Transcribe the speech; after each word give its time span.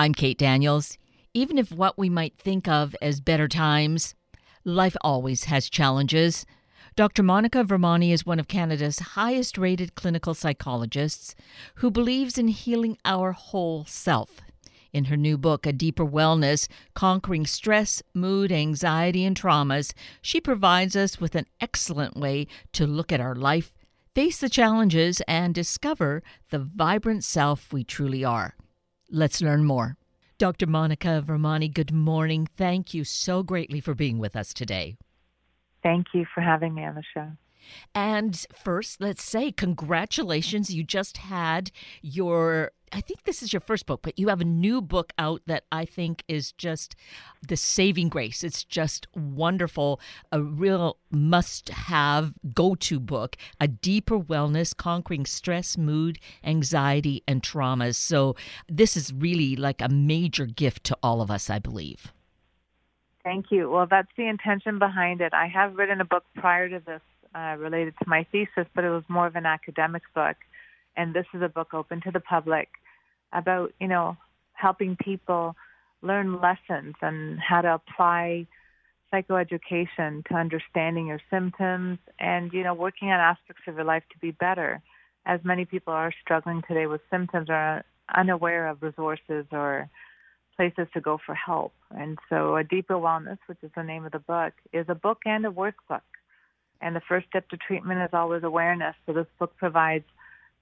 I'm 0.00 0.14
Kate 0.14 0.38
Daniels. 0.38 0.96
Even 1.34 1.58
if 1.58 1.70
what 1.70 1.98
we 1.98 2.08
might 2.08 2.38
think 2.38 2.66
of 2.66 2.96
as 3.02 3.20
better 3.20 3.46
times, 3.46 4.14
life 4.64 4.96
always 5.02 5.44
has 5.44 5.68
challenges. 5.68 6.46
Dr. 6.96 7.22
Monica 7.22 7.64
Vermani 7.64 8.10
is 8.10 8.24
one 8.24 8.40
of 8.40 8.48
Canada's 8.48 9.00
highest 9.00 9.58
rated 9.58 9.96
clinical 9.96 10.32
psychologists 10.32 11.34
who 11.74 11.90
believes 11.90 12.38
in 12.38 12.48
healing 12.48 12.96
our 13.04 13.32
whole 13.32 13.84
self. 13.84 14.40
In 14.90 15.04
her 15.04 15.18
new 15.18 15.36
book, 15.36 15.66
A 15.66 15.72
Deeper 15.74 16.06
Wellness 16.06 16.66
Conquering 16.94 17.44
Stress, 17.44 18.02
Mood, 18.14 18.50
Anxiety, 18.50 19.26
and 19.26 19.36
Traumas, 19.38 19.92
she 20.22 20.40
provides 20.40 20.96
us 20.96 21.20
with 21.20 21.34
an 21.34 21.44
excellent 21.60 22.16
way 22.16 22.46
to 22.72 22.86
look 22.86 23.12
at 23.12 23.20
our 23.20 23.34
life, 23.34 23.74
face 24.14 24.38
the 24.38 24.48
challenges, 24.48 25.20
and 25.28 25.54
discover 25.54 26.22
the 26.48 26.58
vibrant 26.58 27.22
self 27.22 27.70
we 27.70 27.84
truly 27.84 28.24
are. 28.24 28.54
Let's 29.12 29.42
learn 29.42 29.64
more. 29.64 29.96
Dr. 30.38 30.68
Monica 30.68 31.20
Vermani, 31.26 31.72
good 31.72 31.92
morning. 31.92 32.46
Thank 32.56 32.94
you 32.94 33.02
so 33.02 33.42
greatly 33.42 33.80
for 33.80 33.92
being 33.92 34.18
with 34.18 34.36
us 34.36 34.54
today. 34.54 34.96
Thank 35.82 36.06
you 36.14 36.26
for 36.32 36.42
having 36.42 36.74
me 36.74 36.84
on 36.84 36.94
the 36.94 37.02
show. 37.12 37.32
And 37.94 38.44
first, 38.52 39.00
let's 39.00 39.22
say 39.22 39.52
congratulations. 39.52 40.72
You 40.72 40.84
just 40.84 41.18
had 41.18 41.70
your, 42.02 42.72
I 42.92 43.00
think 43.00 43.24
this 43.24 43.42
is 43.42 43.52
your 43.52 43.60
first 43.60 43.86
book, 43.86 44.00
but 44.02 44.18
you 44.18 44.28
have 44.28 44.40
a 44.40 44.44
new 44.44 44.80
book 44.80 45.12
out 45.18 45.42
that 45.46 45.64
I 45.70 45.84
think 45.84 46.24
is 46.28 46.52
just 46.52 46.96
the 47.46 47.56
saving 47.56 48.08
grace. 48.08 48.42
It's 48.42 48.64
just 48.64 49.06
wonderful. 49.14 50.00
A 50.32 50.42
real 50.42 50.98
must 51.10 51.68
have 51.70 52.32
go 52.54 52.74
to 52.76 53.00
book, 53.00 53.36
A 53.60 53.68
Deeper 53.68 54.18
Wellness 54.18 54.76
Conquering 54.76 55.26
Stress, 55.26 55.76
Mood, 55.76 56.18
Anxiety, 56.44 57.22
and 57.26 57.42
Traumas. 57.42 57.96
So, 57.96 58.36
this 58.68 58.96
is 58.96 59.12
really 59.12 59.56
like 59.56 59.80
a 59.80 59.88
major 59.88 60.46
gift 60.46 60.84
to 60.84 60.98
all 61.02 61.20
of 61.20 61.30
us, 61.30 61.50
I 61.50 61.58
believe. 61.58 62.12
Thank 63.22 63.46
you. 63.50 63.70
Well, 63.70 63.86
that's 63.88 64.10
the 64.16 64.26
intention 64.26 64.78
behind 64.78 65.20
it. 65.20 65.34
I 65.34 65.46
have 65.46 65.74
written 65.76 66.00
a 66.00 66.04
book 66.04 66.24
prior 66.34 66.68
to 66.68 66.80
this 66.84 67.02
uh, 67.34 67.56
related 67.58 67.94
to 67.98 68.08
my 68.08 68.26
thesis, 68.32 68.66
but 68.74 68.84
it 68.84 68.90
was 68.90 69.04
more 69.08 69.26
of 69.26 69.36
an 69.36 69.46
academic 69.46 70.02
book. 70.14 70.36
And 70.96 71.14
this 71.14 71.26
is 71.32 71.42
a 71.42 71.48
book 71.48 71.72
open 71.72 72.00
to 72.02 72.10
the 72.10 72.20
public 72.20 72.68
about, 73.32 73.72
you 73.80 73.88
know, 73.88 74.16
helping 74.52 74.96
people 74.96 75.54
learn 76.02 76.40
lessons 76.40 76.94
and 77.00 77.38
how 77.38 77.60
to 77.60 77.74
apply 77.74 78.46
psychoeducation 79.12 80.24
to 80.26 80.34
understanding 80.34 81.06
your 81.06 81.20
symptoms 81.30 81.98
and, 82.18 82.52
you 82.52 82.62
know, 82.62 82.74
working 82.74 83.08
on 83.08 83.20
aspects 83.20 83.62
of 83.66 83.74
your 83.74 83.84
life 83.84 84.02
to 84.12 84.18
be 84.18 84.30
better. 84.30 84.80
As 85.26 85.40
many 85.44 85.64
people 85.64 85.92
are 85.92 86.12
struggling 86.22 86.62
today 86.66 86.86
with 86.86 87.00
symptoms 87.10 87.48
or 87.48 87.84
unaware 88.14 88.68
of 88.68 88.82
resources 88.82 89.46
or 89.52 89.88
places 90.56 90.86
to 90.94 91.00
go 91.00 91.18
for 91.24 91.34
help. 91.34 91.72
And 91.90 92.18
so, 92.28 92.56
A 92.56 92.64
Deeper 92.64 92.94
Wellness, 92.94 93.38
which 93.46 93.58
is 93.62 93.70
the 93.74 93.82
name 93.82 94.04
of 94.04 94.12
the 94.12 94.18
book, 94.18 94.52
is 94.72 94.86
a 94.88 94.94
book 94.94 95.18
and 95.24 95.44
a 95.46 95.50
workbook. 95.50 96.02
And 96.80 96.96
the 96.96 97.02
first 97.08 97.26
step 97.28 97.48
to 97.50 97.56
treatment 97.56 98.00
is 98.00 98.10
always 98.12 98.42
awareness. 98.42 98.94
So, 99.06 99.12
this 99.12 99.26
book 99.38 99.56
provides 99.56 100.04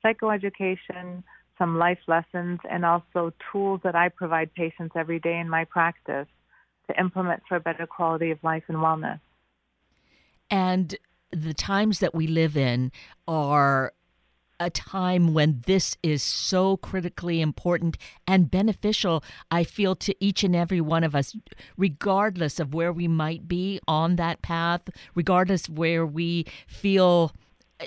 psychoeducation, 0.04 1.22
some 1.58 1.78
life 1.78 1.98
lessons, 2.06 2.60
and 2.68 2.84
also 2.84 3.32
tools 3.52 3.80
that 3.84 3.94
I 3.94 4.08
provide 4.08 4.54
patients 4.54 4.92
every 4.96 5.18
day 5.20 5.38
in 5.38 5.48
my 5.48 5.64
practice 5.64 6.26
to 6.88 7.00
implement 7.00 7.42
for 7.48 7.56
a 7.56 7.60
better 7.60 7.86
quality 7.86 8.30
of 8.30 8.42
life 8.42 8.64
and 8.68 8.78
wellness. 8.78 9.20
And 10.50 10.96
the 11.30 11.54
times 11.54 11.98
that 12.00 12.14
we 12.14 12.26
live 12.26 12.56
in 12.56 12.90
are 13.26 13.92
a 14.60 14.70
time 14.70 15.34
when 15.34 15.62
this 15.66 15.96
is 16.02 16.22
so 16.22 16.76
critically 16.78 17.40
important 17.40 17.96
and 18.26 18.50
beneficial, 18.50 19.22
I 19.50 19.64
feel, 19.64 19.94
to 19.96 20.14
each 20.24 20.42
and 20.42 20.54
every 20.54 20.80
one 20.80 21.04
of 21.04 21.14
us, 21.14 21.36
regardless 21.76 22.58
of 22.58 22.74
where 22.74 22.92
we 22.92 23.08
might 23.08 23.48
be 23.48 23.80
on 23.86 24.16
that 24.16 24.42
path, 24.42 24.82
regardless 25.14 25.68
where 25.68 26.04
we 26.04 26.46
feel 26.66 27.32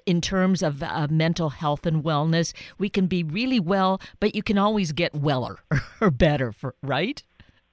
in 0.05 0.21
terms 0.21 0.63
of 0.63 0.81
uh, 0.81 1.07
mental 1.09 1.49
health 1.49 1.85
and 1.85 2.03
wellness, 2.03 2.53
we 2.77 2.89
can 2.89 3.07
be 3.07 3.23
really 3.23 3.59
well, 3.59 3.99
but 4.19 4.35
you 4.35 4.41
can 4.41 4.57
always 4.57 4.91
get 4.91 5.13
weller 5.13 5.59
or 6.01 6.09
better, 6.09 6.51
for, 6.51 6.75
right? 6.81 7.23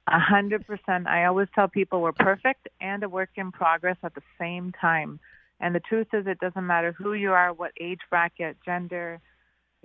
A 0.09 0.19
hundred 0.19 0.67
percent. 0.67 1.07
I 1.07 1.27
always 1.27 1.49
tell 1.55 1.69
people 1.69 2.01
we're 2.01 2.13
perfect 2.13 2.69
and 2.81 3.03
a 3.03 3.09
work 3.09 3.31
in 3.37 3.53
progress 3.53 3.99
at 4.03 4.15
the 4.15 4.23
same 4.39 4.73
time. 4.73 5.21
And 5.61 5.75
the 5.75 5.81
truth 5.81 6.09
is, 6.13 6.27
it 6.27 6.39
doesn't 6.39 6.67
matter 6.67 6.93
who 6.93 7.15
you 7.15 7.33
are, 7.33 7.53
what 7.53 7.73
age 7.81 8.01
bracket, 8.11 8.57
gender, 8.65 9.21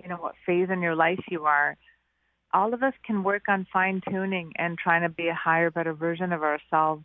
you 0.02 0.08
know, 0.08 0.16
what 0.16 0.34
phase 0.46 0.68
in 0.70 0.82
your 0.82 0.94
life 0.94 1.20
you 1.30 1.44
are. 1.44 1.76
All 2.52 2.72
of 2.72 2.82
us 2.82 2.94
can 3.04 3.24
work 3.24 3.48
on 3.48 3.66
fine 3.72 4.00
tuning 4.08 4.52
and 4.56 4.78
trying 4.78 5.02
to 5.02 5.08
be 5.08 5.28
a 5.28 5.34
higher, 5.34 5.70
better 5.70 5.92
version 5.92 6.32
of 6.32 6.42
ourselves. 6.42 7.04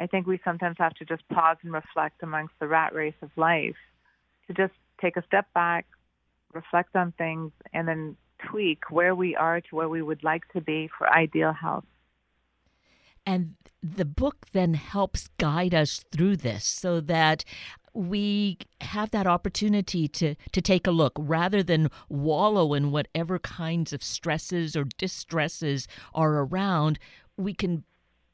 I 0.00 0.06
think 0.06 0.26
we 0.26 0.40
sometimes 0.44 0.76
have 0.78 0.94
to 0.94 1.04
just 1.04 1.28
pause 1.28 1.58
and 1.62 1.72
reflect 1.72 2.22
amongst 2.22 2.54
the 2.58 2.66
rat 2.66 2.94
race 2.94 3.14
of 3.22 3.30
life 3.36 3.76
to 4.46 4.54
just 4.54 4.72
take 5.00 5.16
a 5.16 5.24
step 5.26 5.46
back, 5.54 5.86
reflect 6.52 6.96
on 6.96 7.12
things, 7.12 7.52
and 7.74 7.86
then 7.86 8.16
tweak 8.50 8.90
where 8.90 9.14
we 9.14 9.36
are 9.36 9.60
to 9.60 9.76
where 9.76 9.88
we 9.88 10.02
would 10.02 10.24
like 10.24 10.48
to 10.52 10.60
be 10.60 10.88
for 10.96 11.10
ideal 11.10 11.52
health. 11.52 11.84
And 13.26 13.56
the 13.82 14.04
book 14.04 14.46
then 14.52 14.74
helps 14.74 15.28
guide 15.38 15.74
us 15.74 16.04
through 16.12 16.36
this 16.36 16.64
so 16.64 17.00
that 17.00 17.44
we 17.96 18.58
have 18.82 19.10
that 19.10 19.26
opportunity 19.26 20.06
to 20.06 20.34
to 20.52 20.60
take 20.60 20.86
a 20.86 20.90
look 20.90 21.14
rather 21.18 21.62
than 21.62 21.90
wallow 22.08 22.74
in 22.74 22.90
whatever 22.90 23.38
kinds 23.38 23.92
of 23.92 24.02
stresses 24.02 24.76
or 24.76 24.84
distresses 24.98 25.88
are 26.14 26.34
around. 26.34 26.98
We 27.36 27.54
can 27.54 27.84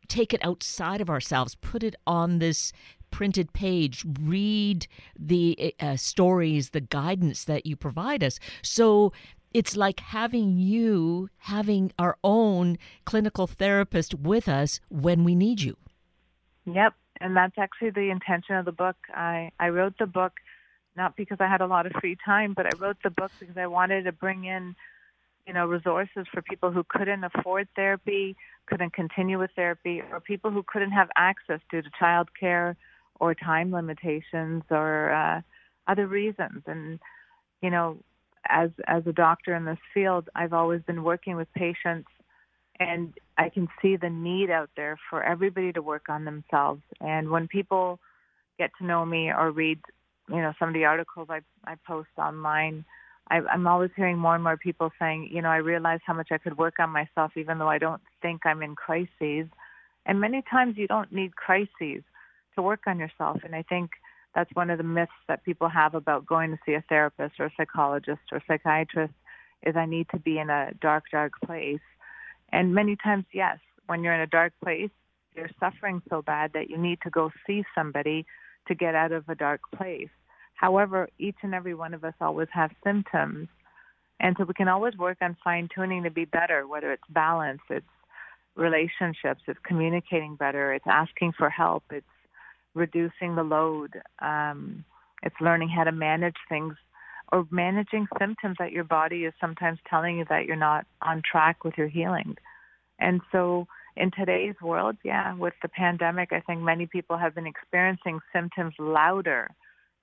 take 0.09 0.35
it 0.35 0.45
outside 0.45 1.01
of 1.01 1.09
ourselves 1.09 1.55
put 1.55 1.83
it 1.83 1.95
on 2.07 2.39
this 2.39 2.73
printed 3.11 3.53
page 3.53 4.05
read 4.21 4.87
the 5.19 5.75
uh, 5.79 5.97
stories 5.97 6.71
the 6.71 6.81
guidance 6.81 7.45
that 7.45 7.65
you 7.65 7.77
provide 7.77 8.25
us. 8.25 8.41
So 8.63 9.13
it's 9.55 9.77
like 9.77 10.01
having 10.01 10.59
you 10.59 11.29
having 11.39 11.93
our 11.99 12.19
own 12.25 12.79
clinical 13.05 13.47
therapist 13.47 14.15
with 14.15 14.49
us 14.49 14.81
when 14.89 15.25
we 15.25 15.37
need 15.37 15.61
you. 15.61 15.77
Yep 16.67 16.95
and 17.23 17.37
that's 17.37 17.57
actually 17.57 17.91
the 17.91 18.11
intention 18.11 18.57
of 18.57 18.65
the 18.65 18.73
book. 18.73 18.97
I 19.15 19.51
I 19.59 19.69
wrote 19.69 19.95
the 19.99 20.07
book 20.07 20.33
not 20.97 21.17
because 21.17 21.39
I 21.41 21.49
had 21.49 21.61
a 21.63 21.67
lot 21.67 21.87
of 21.87 21.93
free 22.01 22.17
time, 22.23 22.53
but 22.55 22.67
I 22.67 22.71
wrote 22.79 22.99
the 23.03 23.11
book 23.11 23.33
because 23.41 23.57
I 23.57 23.67
wanted 23.67 24.05
to 24.05 24.13
bring 24.13 24.45
in, 24.45 24.77
you 25.47 25.55
know, 25.55 25.67
resources 25.67 26.27
for 26.31 26.43
people 26.43 26.71
who 26.71 26.85
couldn't 26.87 27.25
afford 27.25 27.69
therapy, 27.75 28.37
couldn't 28.67 28.93
continue 28.93 29.39
with 29.39 29.51
therapy, 29.57 30.03
or 30.11 30.21
people 30.21 30.51
who 30.51 30.63
couldn't 30.67 30.91
have 30.91 31.09
access 31.17 31.61
due 31.71 31.81
to 31.81 31.91
childcare 32.01 32.77
or 33.19 33.35
time 33.35 33.73
limitations 33.73 34.65
or 34.71 35.13
uh, 35.13 35.41
other 35.87 36.07
reasons. 36.07 36.63
And 36.67 36.99
you 37.63 37.71
know, 37.71 37.99
as 38.49 38.71
as 38.87 39.07
a 39.07 39.13
doctor 39.13 39.55
in 39.55 39.65
this 39.65 39.79
field, 39.95 40.29
I've 40.35 40.53
always 40.53 40.83
been 40.83 41.05
working 41.05 41.37
with 41.37 41.53
patients 41.55 42.09
and 42.83 43.15
I 43.39 43.49
can 43.49 43.69
see 43.81 43.97
the 43.97 44.11
need 44.11 44.51
out 44.51 44.71
there 44.77 44.99
for 45.11 45.23
everybody 45.23 45.73
to 45.73 45.83
work 45.83 46.09
on 46.09 46.25
themselves. 46.25 46.83
And 47.01 47.31
when 47.31 47.49
people 47.49 47.99
get 48.59 48.71
to 48.79 48.87
know 48.87 49.05
me 49.05 49.31
or 49.31 49.51
read, 49.51 49.81
you 50.29 50.37
know, 50.37 50.53
some 50.59 50.69
of 50.69 50.75
the 50.75 50.85
articles 50.85 51.29
I 51.31 51.41
I 51.65 51.77
post 51.87 52.11
online, 52.19 52.85
I, 53.29 53.41
I'm 53.41 53.67
always 53.67 53.91
hearing 53.97 54.19
more 54.19 54.35
and 54.35 54.45
more 54.45 54.57
people 54.57 54.91
saying, 54.99 55.31
you 55.33 55.43
know, 55.43 55.49
I 55.49 55.57
realize 55.57 56.01
how 56.05 56.15
much 56.15 56.29
I 56.31 56.39
could 56.39 56.59
work 56.59 56.75
on 56.79 56.91
myself, 56.91 57.33
even 57.37 57.59
though 57.59 57.69
I 57.69 57.79
don't 57.79 58.03
think 58.21 58.45
I'm 58.45 58.63
in 58.63 58.75
crises. 58.75 59.47
And 60.07 60.21
many 60.21 60.43
times 60.51 60.77
you 60.77 60.89
don't 60.89 61.13
need 61.13 61.37
crises 61.37 62.03
to 62.55 62.63
work 62.63 62.81
on 62.87 62.99
yourself. 62.99 63.41
And 63.45 63.55
I 63.55 63.63
think 63.63 63.91
that's 64.35 64.51
one 64.55 64.71
of 64.71 64.79
the 64.79 64.85
myths 64.85 65.13
that 65.29 65.45
people 65.45 65.69
have 65.69 65.95
about 65.95 66.27
going 66.27 66.51
to 66.51 66.59
see 66.67 66.75
a 66.75 66.85
therapist 66.89 67.35
or 67.39 67.47
a 67.47 67.53
psychologist 67.57 68.23
or 68.33 68.43
psychiatrist 68.47 69.15
is 69.63 69.77
I 69.77 69.87
need 69.87 70.09
to 70.11 70.19
be 70.19 70.39
in 70.39 70.51
a 70.51 70.73
dark, 70.81 71.05
dark 71.13 71.33
place 71.45 71.81
and 72.53 72.75
many 72.75 72.97
times, 72.97 73.25
yes, 73.33 73.59
when 73.87 74.03
you're 74.03 74.15
in 74.15 74.21
a 74.21 74.27
dark 74.27 74.53
place, 74.63 74.91
you're 75.35 75.51
suffering 75.59 76.03
so 76.11 76.23
bad 76.23 76.53
that 76.53 76.69
you 76.69 76.77
need 76.77 76.99
to 77.03 77.11
go 77.11 77.31
see 77.47 77.65
somebody 77.75 78.27
to 78.69 78.75
get 78.75 78.95
out 78.95 79.13
of 79.13 79.29
a 79.29 79.35
dark 79.35 79.61
place. 79.75 80.11
However, 80.55 81.09
each 81.19 81.37
and 81.43 81.55
every 81.55 81.75
one 81.75 81.95
of 81.95 82.05
us 82.05 82.15
always 82.21 82.49
have 82.53 82.71
symptoms. 82.85 83.49
And 84.21 84.37
so 84.39 84.45
we 84.45 84.55
can 84.55 84.69
always 84.69 84.97
work 84.97 85.19
on 85.21 85.37
fine 85.43 85.69
tuning 85.75 86.05
to 86.05 86.11
be 86.11 86.27
better, 86.27 86.67
whether 86.67 86.93
it's 86.93 87.03
balance, 87.11 87.63
it's 87.71 87.87
relationships, 88.55 89.43
it's 89.49 89.59
communicating 89.65 90.37
better, 90.37 90.73
it's 90.75 90.87
asking 90.87 91.33
for 91.33 91.51
help, 91.51 91.83
it's 91.91 92.07
reducing 92.75 93.35
the 93.35 93.43
load, 93.43 94.01
um, 94.21 94.85
it's 95.23 95.35
learning 95.41 95.71
how 95.71 95.85
to 95.85 95.93
manage 95.93 96.37
things 96.49 96.75
or 97.33 97.47
managing 97.51 98.07
symptoms 98.19 98.57
that 98.59 98.73
your 98.73 98.85
body 98.85 99.25
is 99.25 99.33
sometimes 99.41 99.79
telling 99.89 100.19
you 100.19 100.27
that 100.29 100.45
you're 100.45 100.55
not 100.55 100.87
on 101.01 101.23
track 101.29 101.65
with 101.65 101.75
your 101.79 101.89
healing. 101.89 102.37
And 102.99 103.23
so 103.33 103.67
in 103.97 104.11
today's 104.11 104.55
world, 104.63 104.97
yeah, 105.03 105.35
with 105.35 105.55
the 105.63 105.69
pandemic, 105.69 106.29
I 106.33 106.41
think 106.41 106.61
many 106.61 106.87
people 106.87 107.17
have 107.17 107.35
been 107.35 107.47
experiencing 107.47 108.21
symptoms 108.33 108.75
louder. 108.79 109.49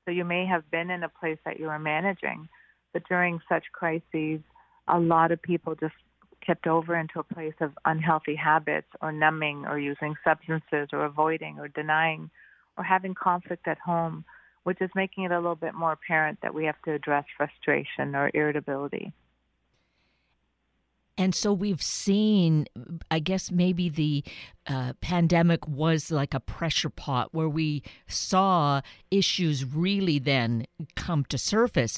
So 0.03 0.11
you 0.11 0.25
may 0.25 0.45
have 0.47 0.69
been 0.71 0.89
in 0.89 1.03
a 1.03 1.09
place 1.09 1.37
that 1.45 1.59
you 1.59 1.67
were 1.67 1.79
managing, 1.79 2.49
but 2.93 3.03
during 3.07 3.39
such 3.47 3.65
crises, 3.71 4.41
a 4.87 4.99
lot 4.99 5.31
of 5.31 5.39
people 5.41 5.75
just 5.75 5.93
tipped 6.45 6.65
over 6.67 6.95
into 6.95 7.19
a 7.19 7.23
place 7.23 7.53
of 7.61 7.73
unhealthy 7.85 8.35
habits 8.35 8.87
or 9.01 9.11
numbing 9.11 9.65
or 9.65 9.77
using 9.77 10.15
substances 10.23 10.89
or 10.91 11.05
avoiding 11.05 11.59
or 11.59 11.67
denying 11.67 12.29
or 12.77 12.83
having 12.83 13.13
conflict 13.13 13.67
at 13.67 13.77
home, 13.77 14.25
which 14.69 14.81
is 14.81 14.91
making 14.93 15.23
it 15.23 15.31
a 15.31 15.37
little 15.37 15.55
bit 15.55 15.73
more 15.73 15.93
apparent 15.93 16.37
that 16.43 16.53
we 16.53 16.65
have 16.65 16.79
to 16.85 16.91
address 16.91 17.25
frustration 17.35 18.15
or 18.15 18.29
irritability. 18.35 19.11
And 21.17 21.33
so 21.33 21.51
we've 21.51 21.81
seen, 21.81 22.67
I 23.09 23.17
guess 23.17 23.49
maybe 23.49 23.89
the 23.89 24.23
uh, 24.67 24.93
pandemic 25.01 25.67
was 25.67 26.11
like 26.11 26.35
a 26.35 26.39
pressure 26.39 26.91
pot 26.91 27.29
where 27.31 27.49
we 27.49 27.81
saw 28.07 28.81
issues 29.09 29.65
really 29.65 30.19
then 30.19 30.67
come 30.95 31.25
to 31.29 31.39
surface 31.39 31.97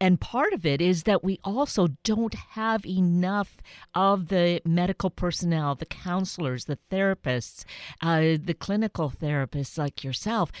and 0.00 0.20
part 0.20 0.52
of 0.52 0.66
it 0.66 0.80
is 0.82 1.04
that 1.04 1.24
we 1.24 1.38
also 1.44 1.88
don't 2.04 2.34
have 2.34 2.84
enough 2.84 3.56
of 3.94 4.28
the 4.28 4.60
medical 4.66 5.08
personnel, 5.08 5.74
the 5.74 5.86
counselors, 5.86 6.66
the 6.66 6.78
therapists, 6.90 7.64
uh, 8.02 8.36
the 8.42 8.56
clinical 8.58 9.10
therapists 9.10 9.78
like 9.78 10.04
yourself. 10.04 10.52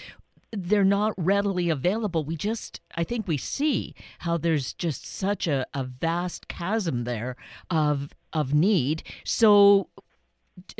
They're 0.52 0.84
not 0.84 1.14
readily 1.16 1.70
available. 1.70 2.24
We 2.24 2.36
just, 2.36 2.80
I 2.94 3.04
think 3.04 3.26
we 3.26 3.38
see 3.38 3.94
how 4.20 4.36
there's 4.36 4.74
just 4.74 5.06
such 5.06 5.46
a, 5.46 5.66
a 5.72 5.84
vast 5.84 6.48
chasm 6.48 7.04
there 7.04 7.36
of 7.70 8.10
of 8.32 8.54
need. 8.54 9.02
So 9.24 9.88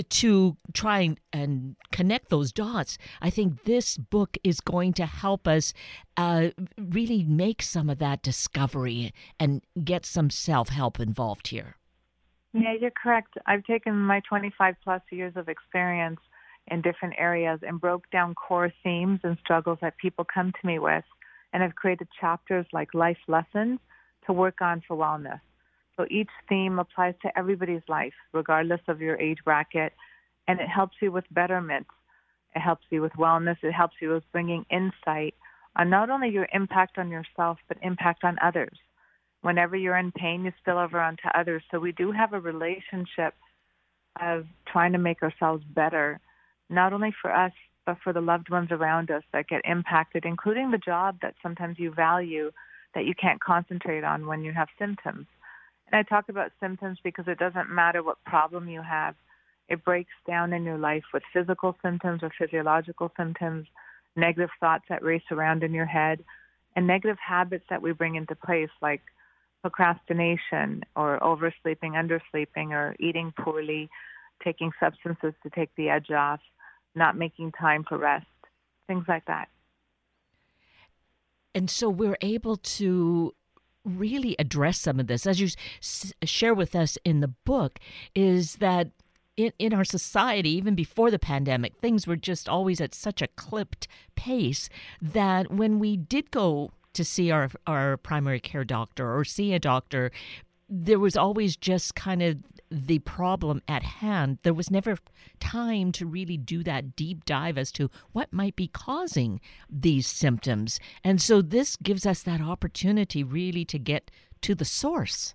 to 0.09 0.57
try 0.73 1.17
and 1.33 1.77
connect 1.91 2.29
those 2.29 2.53
dots, 2.53 2.99
I 3.21 3.31
think 3.31 3.65
this 3.65 3.97
book 3.97 4.37
is 4.45 4.61
going 4.61 4.93
to 4.95 5.07
help 5.07 5.49
us 5.49 5.73
uh, 6.17 6.49
really 6.79 7.25
make 7.25 7.63
some 7.63 7.89
of 7.89 7.99
that 7.99 8.23
discovery 8.23 9.13
and 9.41 9.63
get 9.83 10.05
some 10.05 10.31
self 10.31 10.69
help 10.69 11.01
involved 11.01 11.49
here. 11.49 11.77
Yeah, 12.53 12.75
you're 12.79 12.91
correct. 12.91 13.39
I've 13.47 13.65
taken 13.65 13.97
my 13.97 14.21
25 14.29 14.75
plus 14.85 15.01
years 15.11 15.33
of 15.37 15.49
experience 15.49 16.21
in 16.69 16.83
different 16.83 17.15
areas 17.19 17.61
and 17.63 17.81
broke 17.81 18.09
down 18.11 18.35
core 18.35 18.73
themes 18.83 19.21
and 19.23 19.37
struggles 19.39 19.79
that 19.83 19.97
people 19.99 20.25
come 20.25 20.53
to 20.53 20.67
me 20.67 20.79
with, 20.79 21.05
and 21.53 21.63
I've 21.63 21.75
created 21.75 22.09
chapters 22.21 22.67
like 22.73 22.95
life 22.95 23.19
lessons 23.29 23.79
to 24.27 24.33
work 24.33 24.61
on 24.61 24.83
for 24.87 24.97
wellness. 24.97 25.41
So 25.97 26.07
each 26.11 26.31
theme 26.49 26.79
applies 26.79 27.15
to 27.23 27.39
everybody's 27.39 27.83
life, 27.89 28.15
regardless 28.33 28.81
of 28.89 29.01
your 29.01 29.19
age 29.21 29.39
bracket, 29.45 29.93
and 30.49 30.61
it 30.61 30.69
helps 30.69 30.97
you 31.01 31.13
with 31.13 31.25
betterment. 31.33 31.87
It 32.55 32.61
helps 32.61 32.85
you 32.91 33.03
with 33.03 33.13
wellness. 33.13 33.57
It 33.63 33.73
helps 33.73 33.97
you 34.01 34.11
with 34.11 34.25
bringing 34.33 34.65
insight 34.71 35.35
on 35.77 35.91
not 35.91 36.11
only 36.11 36.29
your 36.29 36.49
impact 36.53 36.99
on 36.99 37.11
yourself, 37.11 37.59
but 37.69 37.79
impact 37.83 38.25
on 38.25 38.39
others. 38.43 38.79
Whenever 39.43 39.77
you're 39.77 39.97
in 39.97 40.13
pain, 40.13 40.45
you 40.45 40.53
spill 40.59 40.79
over 40.79 41.01
onto 41.01 41.29
others. 41.35 41.63
So 41.71 41.79
we 41.79 41.93
do 41.93 42.13
have 42.13 42.33
a 42.33 42.41
relationship 42.41 43.35
of 44.21 44.47
trying 44.67 44.93
to 44.93 44.99
make 44.99 45.23
ourselves 45.23 45.65
better, 45.75 46.21
not 46.69 46.93
only 46.93 47.13
for 47.21 47.35
us, 47.35 47.53
but 47.85 47.99
for 48.03 48.13
the 48.13 48.21
loved 48.21 48.51
ones 48.51 48.71
around 48.71 49.11
us 49.11 49.23
that 49.33 49.49
get 49.49 49.63
impacted, 49.65 50.25
including 50.25 50.71
the 50.71 50.79
job 50.79 51.19
that 51.23 51.35
sometimes 51.43 51.79
you 51.79 51.93
value 51.93 52.53
that 52.95 53.05
you 53.05 53.15
can't 53.15 53.41
concentrate 53.41 54.05
on 54.05 54.27
when 54.27 54.43
you 54.45 54.53
have 54.53 54.69
symptoms. 54.79 55.27
And 55.91 55.99
I 55.99 56.03
talk 56.03 56.29
about 56.29 56.53
symptoms 56.61 56.99
because 57.03 57.27
it 57.29 57.39
doesn't 57.39 57.71
matter 57.71 58.03
what 58.03 58.23
problem 58.25 58.69
you 58.69 58.83
have. 58.83 59.15
It 59.69 59.85
breaks 59.85 60.13
down 60.27 60.53
in 60.53 60.65
your 60.65 60.79
life 60.79 61.05
with 61.13 61.23
physical 61.33 61.77
symptoms 61.83 62.23
or 62.23 62.31
physiological 62.39 63.11
symptoms, 63.17 63.67
negative 64.17 64.51
thoughts 64.61 64.85
that 64.89 65.03
race 65.03 65.23
around 65.31 65.63
in 65.63 65.73
your 65.73 65.87
head, 65.87 66.23
and 66.77 66.87
negative 66.87 67.19
habits 67.27 67.65
that 67.71 67.83
we 67.83 67.93
bring 67.93 68.15
into 68.15 68.35
place 68.35 68.71
like 68.81 69.03
procrastination 69.63 70.83
or 70.97 71.23
oversleeping, 71.23 71.93
undersleeping, 71.93 72.71
or 72.71 72.97
eating 72.99 73.33
poorly, 73.39 73.89
taking 74.43 74.73
substances 74.81 75.35
to 75.43 75.51
take 75.51 75.71
the 75.77 75.89
edge 75.89 76.11
off, 76.11 76.41
not 76.95 77.17
making 77.17 77.53
time 77.53 77.85
for 77.89 77.99
rest, 77.99 78.27
things 78.87 79.05
like 79.09 79.25
that. 79.27 79.49
And 81.55 81.69
so 81.69 81.89
we're 81.89 82.19
able 82.21 82.57
to 82.57 83.35
really 83.85 84.37
address 84.39 84.81
some 84.81 85.01
of 85.01 85.07
this, 85.07 85.27
as 85.27 85.41
you 85.41 85.49
s- 85.81 86.13
share 86.25 86.55
with 86.55 86.75
us 86.75 86.97
in 87.05 87.21
the 87.21 87.29
book, 87.29 87.79
is 88.15 88.57
that 88.57 88.91
in, 89.37 89.53
in 89.59 89.73
our 89.73 89.85
society, 89.85 90.51
even 90.51 90.75
before 90.75 91.11
the 91.11 91.19
pandemic, 91.19 91.77
things 91.77 92.07
were 92.07 92.17
just 92.17 92.49
always 92.49 92.81
at 92.81 92.95
such 92.95 93.23
a 93.23 93.29
clipped 93.29 93.89
pace 94.15 94.69
that 95.01 95.51
when 95.51 95.79
we 95.79 95.97
did 95.97 96.31
go 96.31 96.71
to 96.93 97.05
see 97.05 97.31
our, 97.31 97.51
our 97.67 97.97
primary 97.97 98.41
care 98.41 98.65
doctor 98.65 99.15
or 99.17 99.25
see 99.25 99.53
a 99.53 99.59
doctor, 99.59 100.11
there 100.69 100.99
was 100.99 101.17
always 101.17 101.57
just 101.57 101.95
kind 101.95 102.23
of 102.23 102.39
the 102.73 102.99
problem 103.01 103.63
at 103.69 103.83
hand. 103.83 104.39
There 104.43 104.55
was 104.55 104.71
never 104.71 104.97
time 105.41 105.93
to 105.93 106.07
really 106.07 106.37
do 106.37 106.63
that 106.65 106.97
deep 106.97 107.25
dive 107.25 107.59
as 107.59 107.71
to 107.73 107.91
what 108.13 108.33
might 108.33 108.57
be 108.57 108.67
causing 108.67 109.41
these 109.69 110.07
symptoms. 110.07 110.81
And 111.05 111.21
so 111.21 111.43
this 111.43 111.77
gives 111.77 112.07
us 112.07 112.23
that 112.23 112.41
opportunity 112.41 113.23
really 113.23 113.65
to 113.67 113.79
get 113.79 114.11
to 114.41 114.55
the 114.55 114.65
source. 114.65 115.35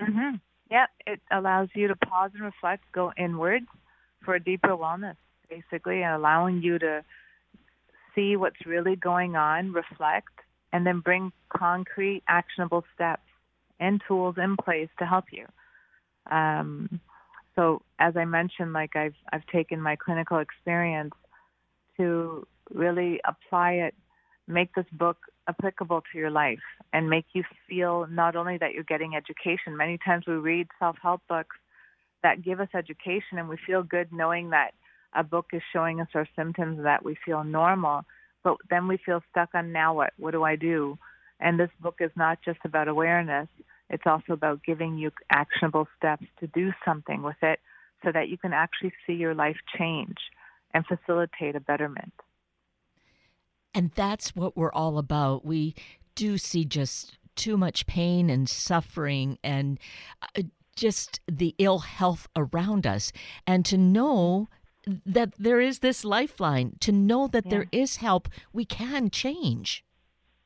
Mm-hmm. 0.00 0.36
Yeah, 0.70 0.86
it 1.06 1.20
allows 1.32 1.68
you 1.74 1.88
to 1.88 1.96
pause 1.96 2.30
and 2.34 2.44
reflect, 2.44 2.84
go 2.92 3.12
inward 3.18 3.62
for 4.24 4.34
a 4.34 4.40
deeper 4.42 4.68
wellness, 4.68 5.16
basically, 5.48 6.02
and 6.02 6.14
allowing 6.14 6.62
you 6.62 6.78
to 6.78 7.04
see 8.14 8.36
what's 8.36 8.64
really 8.64 8.94
going 8.94 9.34
on, 9.34 9.72
reflect, 9.72 10.28
and 10.72 10.86
then 10.86 11.00
bring 11.00 11.32
concrete, 11.48 12.22
actionable 12.28 12.84
steps 12.94 13.22
and 13.80 14.00
tools 14.06 14.36
in 14.38 14.56
place 14.56 14.88
to 15.00 15.06
help 15.06 15.24
you. 15.32 15.46
Um, 16.30 17.00
so 17.54 17.82
as 17.98 18.16
I 18.16 18.24
mentioned, 18.24 18.72
like 18.72 18.96
I've 18.96 19.14
I've 19.32 19.46
taken 19.46 19.80
my 19.80 19.96
clinical 19.96 20.38
experience 20.38 21.14
to 21.96 22.46
really 22.72 23.20
apply 23.26 23.72
it, 23.72 23.94
make 24.46 24.74
this 24.74 24.86
book 24.92 25.18
applicable 25.48 26.02
to 26.12 26.18
your 26.18 26.30
life, 26.30 26.60
and 26.92 27.10
make 27.10 27.26
you 27.32 27.42
feel 27.68 28.06
not 28.10 28.36
only 28.36 28.56
that 28.58 28.72
you're 28.72 28.84
getting 28.84 29.14
education. 29.14 29.76
Many 29.76 29.98
times 29.98 30.24
we 30.26 30.34
read 30.34 30.68
self-help 30.78 31.22
books 31.28 31.56
that 32.22 32.42
give 32.42 32.60
us 32.60 32.68
education, 32.74 33.38
and 33.38 33.48
we 33.48 33.56
feel 33.66 33.82
good 33.82 34.12
knowing 34.12 34.50
that 34.50 34.70
a 35.14 35.24
book 35.24 35.46
is 35.52 35.62
showing 35.72 36.00
us 36.00 36.08
our 36.14 36.28
symptoms 36.36 36.82
that 36.82 37.04
we 37.04 37.16
feel 37.24 37.42
normal, 37.42 38.02
but 38.44 38.56
then 38.68 38.86
we 38.86 38.96
feel 38.96 39.22
stuck 39.30 39.50
on 39.54 39.72
now 39.72 39.94
what? 39.94 40.12
What 40.18 40.32
do 40.32 40.44
I 40.44 40.56
do? 40.56 40.98
And 41.40 41.58
this 41.58 41.70
book 41.80 41.96
is 42.00 42.10
not 42.16 42.38
just 42.44 42.60
about 42.64 42.88
awareness. 42.88 43.48
It's 43.90 44.06
also 44.06 44.32
about 44.32 44.62
giving 44.64 44.96
you 44.96 45.10
actionable 45.30 45.88
steps 45.98 46.24
to 46.38 46.46
do 46.46 46.72
something 46.84 47.22
with 47.22 47.36
it 47.42 47.58
so 48.04 48.12
that 48.12 48.28
you 48.28 48.38
can 48.38 48.52
actually 48.52 48.92
see 49.06 49.14
your 49.14 49.34
life 49.34 49.56
change 49.76 50.16
and 50.72 50.84
facilitate 50.86 51.56
a 51.56 51.60
betterment. 51.60 52.14
And 53.74 53.90
that's 53.94 54.34
what 54.34 54.56
we're 54.56 54.72
all 54.72 54.96
about. 54.96 55.44
We 55.44 55.74
do 56.14 56.38
see 56.38 56.64
just 56.64 57.18
too 57.34 57.56
much 57.56 57.86
pain 57.86 58.30
and 58.30 58.48
suffering 58.48 59.38
and 59.42 59.78
uh, 60.22 60.42
just 60.76 61.20
the 61.30 61.54
ill 61.58 61.80
health 61.80 62.28
around 62.36 62.86
us. 62.86 63.12
And 63.46 63.64
to 63.66 63.76
know 63.76 64.48
that 65.04 65.34
there 65.38 65.60
is 65.60 65.80
this 65.80 66.04
lifeline, 66.04 66.76
to 66.80 66.92
know 66.92 67.26
that 67.28 67.46
yeah. 67.46 67.50
there 67.50 67.66
is 67.72 67.96
help, 67.96 68.28
we 68.52 68.64
can 68.64 69.10
change. 69.10 69.84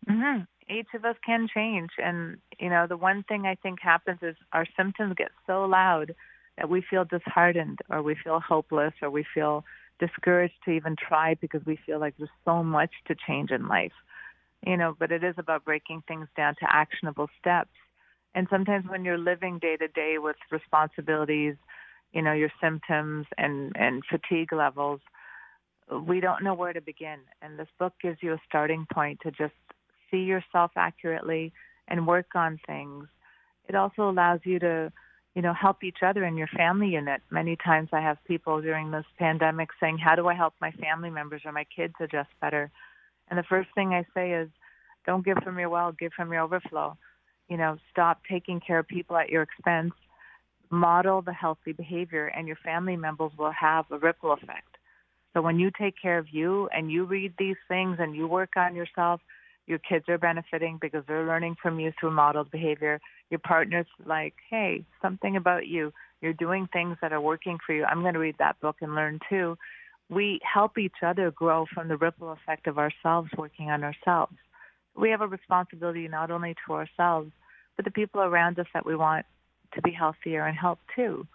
Mm-hmm 0.09 0.43
each 0.69 0.89
of 0.95 1.05
us 1.05 1.17
can 1.25 1.49
change. 1.53 1.91
And, 1.99 2.39
you 2.59 2.71
know, 2.71 2.87
the 2.87 2.97
one 2.97 3.23
thing 3.25 3.47
I 3.47 3.55
think 3.55 3.81
happens 3.81 4.19
is 4.23 4.37
our 4.53 4.67
symptoms 4.77 5.15
get 5.17 5.31
so 5.47 5.65
loud 5.65 6.15
that 6.57 6.69
we 6.69 6.83
feel 6.89 7.05
disheartened 7.05 7.81
or 7.91 8.03
we 8.03 8.17
feel 8.23 8.41
hopeless 8.41 8.95
or 9.03 9.11
we 9.11 9.25
feel 9.35 9.65
discouraged 9.99 10.55
to 10.65 10.71
even 10.71 10.97
try 10.97 11.35
because 11.35 11.65
we 11.67 11.79
feel 11.87 12.01
like 12.01 12.15
there's 12.17 12.31
so 12.45 12.63
much 12.63 12.91
to 13.07 13.15
change 13.27 13.51
in 13.51 13.69
life. 13.69 13.93
You 14.67 14.77
know, 14.77 14.97
but 14.99 15.13
it 15.13 15.23
is 15.23 15.35
about 15.37 15.65
breaking 15.65 16.03
things 16.09 16.29
down 16.37 16.55
to 16.61 16.67
actionable 16.69 17.29
steps. 17.39 17.75
And 18.35 18.47
sometimes 18.51 18.87
when 18.89 19.05
you're 19.05 19.19
living 19.19 19.59
day 19.59 19.77
to 19.77 19.89
day 19.89 20.17
with 20.19 20.37
responsibilities, 20.51 21.57
you 22.13 22.23
know, 22.23 22.33
your 22.33 22.51
symptoms 22.63 23.27
and, 23.37 23.73
and 23.77 24.03
fatigue 24.11 24.53
levels, 24.53 25.01
we 26.07 26.21
don't 26.21 26.43
know 26.43 26.55
where 26.55 26.73
to 26.73 26.81
begin. 26.81 27.19
And 27.43 27.59
this 27.59 27.69
book 27.79 27.93
gives 28.01 28.19
you 28.23 28.33
a 28.33 28.41
starting 28.49 28.87
point 28.93 29.21
to 29.23 29.31
just 29.31 29.53
see 30.15 30.23
yourself 30.23 30.71
accurately 30.77 31.53
and 31.89 32.07
work 32.07 32.35
on 32.35 32.61
things. 32.67 33.07
It 33.69 33.75
also 33.75 34.09
allows 34.09 34.41
you 34.45 34.59
to, 34.61 34.93
you 35.35 35.43
know, 35.43 35.53
help 35.53 35.83
each 35.83 36.03
other 36.03 36.25
in 36.25 36.37
your 36.37 36.47
family 36.49 36.89
unit. 36.89 37.21
Many 37.31 37.57
times 37.57 37.89
I 37.93 38.01
have 38.01 38.19
people 38.25 38.61
during 38.61 38.91
this 38.91 39.07
pandemic 39.19 39.71
saying, 39.81 39.99
"How 39.99 40.15
do 40.15 40.29
I 40.29 40.35
help 40.35 40.55
my 40.61 40.71
family 40.73 41.11
members 41.11 41.43
or 41.45 41.53
my 41.53 41.65
kids 41.65 41.95
adjust 41.99 42.31
better?" 42.41 42.71
And 43.29 43.39
the 43.39 43.43
first 43.43 43.71
thing 43.75 43.95
I 43.95 44.05
say 44.15 44.33
is, 44.33 44.49
"Don't 45.05 45.25
give 45.25 45.39
from 45.43 45.59
your 45.59 45.71
well, 45.71 45.93
give 45.93 46.13
from 46.13 46.33
your 46.33 46.43
overflow." 46.43 46.97
You 47.49 47.57
know, 47.57 47.79
stop 47.91 48.25
taking 48.25 48.61
care 48.61 48.79
of 48.79 48.87
people 48.87 49.17
at 49.17 49.31
your 49.31 49.43
expense. 49.43 49.95
Model 50.71 51.23
the 51.23 51.33
healthy 51.33 51.73
behavior, 51.73 52.27
and 52.29 52.47
your 52.47 52.57
family 52.57 52.97
members 52.97 53.33
will 53.37 53.51
have 53.51 53.91
a 53.91 53.99
ripple 53.99 54.33
effect. 54.33 54.79
So 55.33 55.43
when 55.43 55.59
you 55.59 55.71
take 55.73 55.97
care 56.01 56.19
of 56.19 56.29
you 56.31 56.69
and 56.69 56.93
you 56.93 57.05
read 57.05 57.37
these 57.37 57.57
things 57.67 57.99
and 57.99 58.15
you 58.15 58.27
work 58.29 58.57
on 58.57 58.77
yourself, 58.77 59.21
Your 59.67 59.79
kids 59.79 60.05
are 60.09 60.19
benefiting 60.19 60.79
because 60.81 61.05
they're 61.07 61.27
learning 61.27 61.57
from 61.61 61.81
you 61.81 61.93
through 61.99 62.11
modeled 62.11 62.51
behavior. 62.51 63.01
Your 63.31 63.41
partner's 63.41 63.87
like, 64.05 64.35
hey, 64.51 64.85
something 65.01 65.37
about 65.37 65.67
you. 65.67 65.93
You're 66.21 66.35
doing 66.35 66.69
things 66.73 66.97
that 67.01 67.13
are 67.13 67.21
working 67.21 67.59
for 67.67 67.75
you. 67.75 67.85
I'm 67.85 68.03
going 68.03 68.15
to 68.15 68.21
read 68.21 68.37
that 68.39 68.61
book 68.61 68.77
and 68.81 68.95
learn 68.95 69.21
too. 69.29 69.57
We 70.11 70.41
help 70.43 70.77
each 70.77 71.03
other 71.05 71.31
grow 71.31 71.67
from 71.73 71.89
the 71.89 71.97
ripple 71.97 72.33
effect 72.33 72.67
of 72.67 72.79
ourselves 72.79 73.31
working 73.37 73.71
on 73.71 73.83
ourselves. 73.83 74.35
We 74.95 75.11
have 75.11 75.23
a 75.23 75.27
responsibility 75.27 76.07
not 76.09 76.31
only 76.31 76.55
to 76.67 76.75
ourselves, 76.75 77.33
but 77.77 77.85
the 77.85 77.91
people 77.91 78.21
around 78.21 78.59
us 78.59 78.67
that 78.75 78.87
we 78.87 78.95
want 78.95 79.27
to 79.75 79.83
be 79.83 79.91
healthier 79.91 80.47
and 80.47 80.57
help 80.57 80.79
too. 80.95 81.27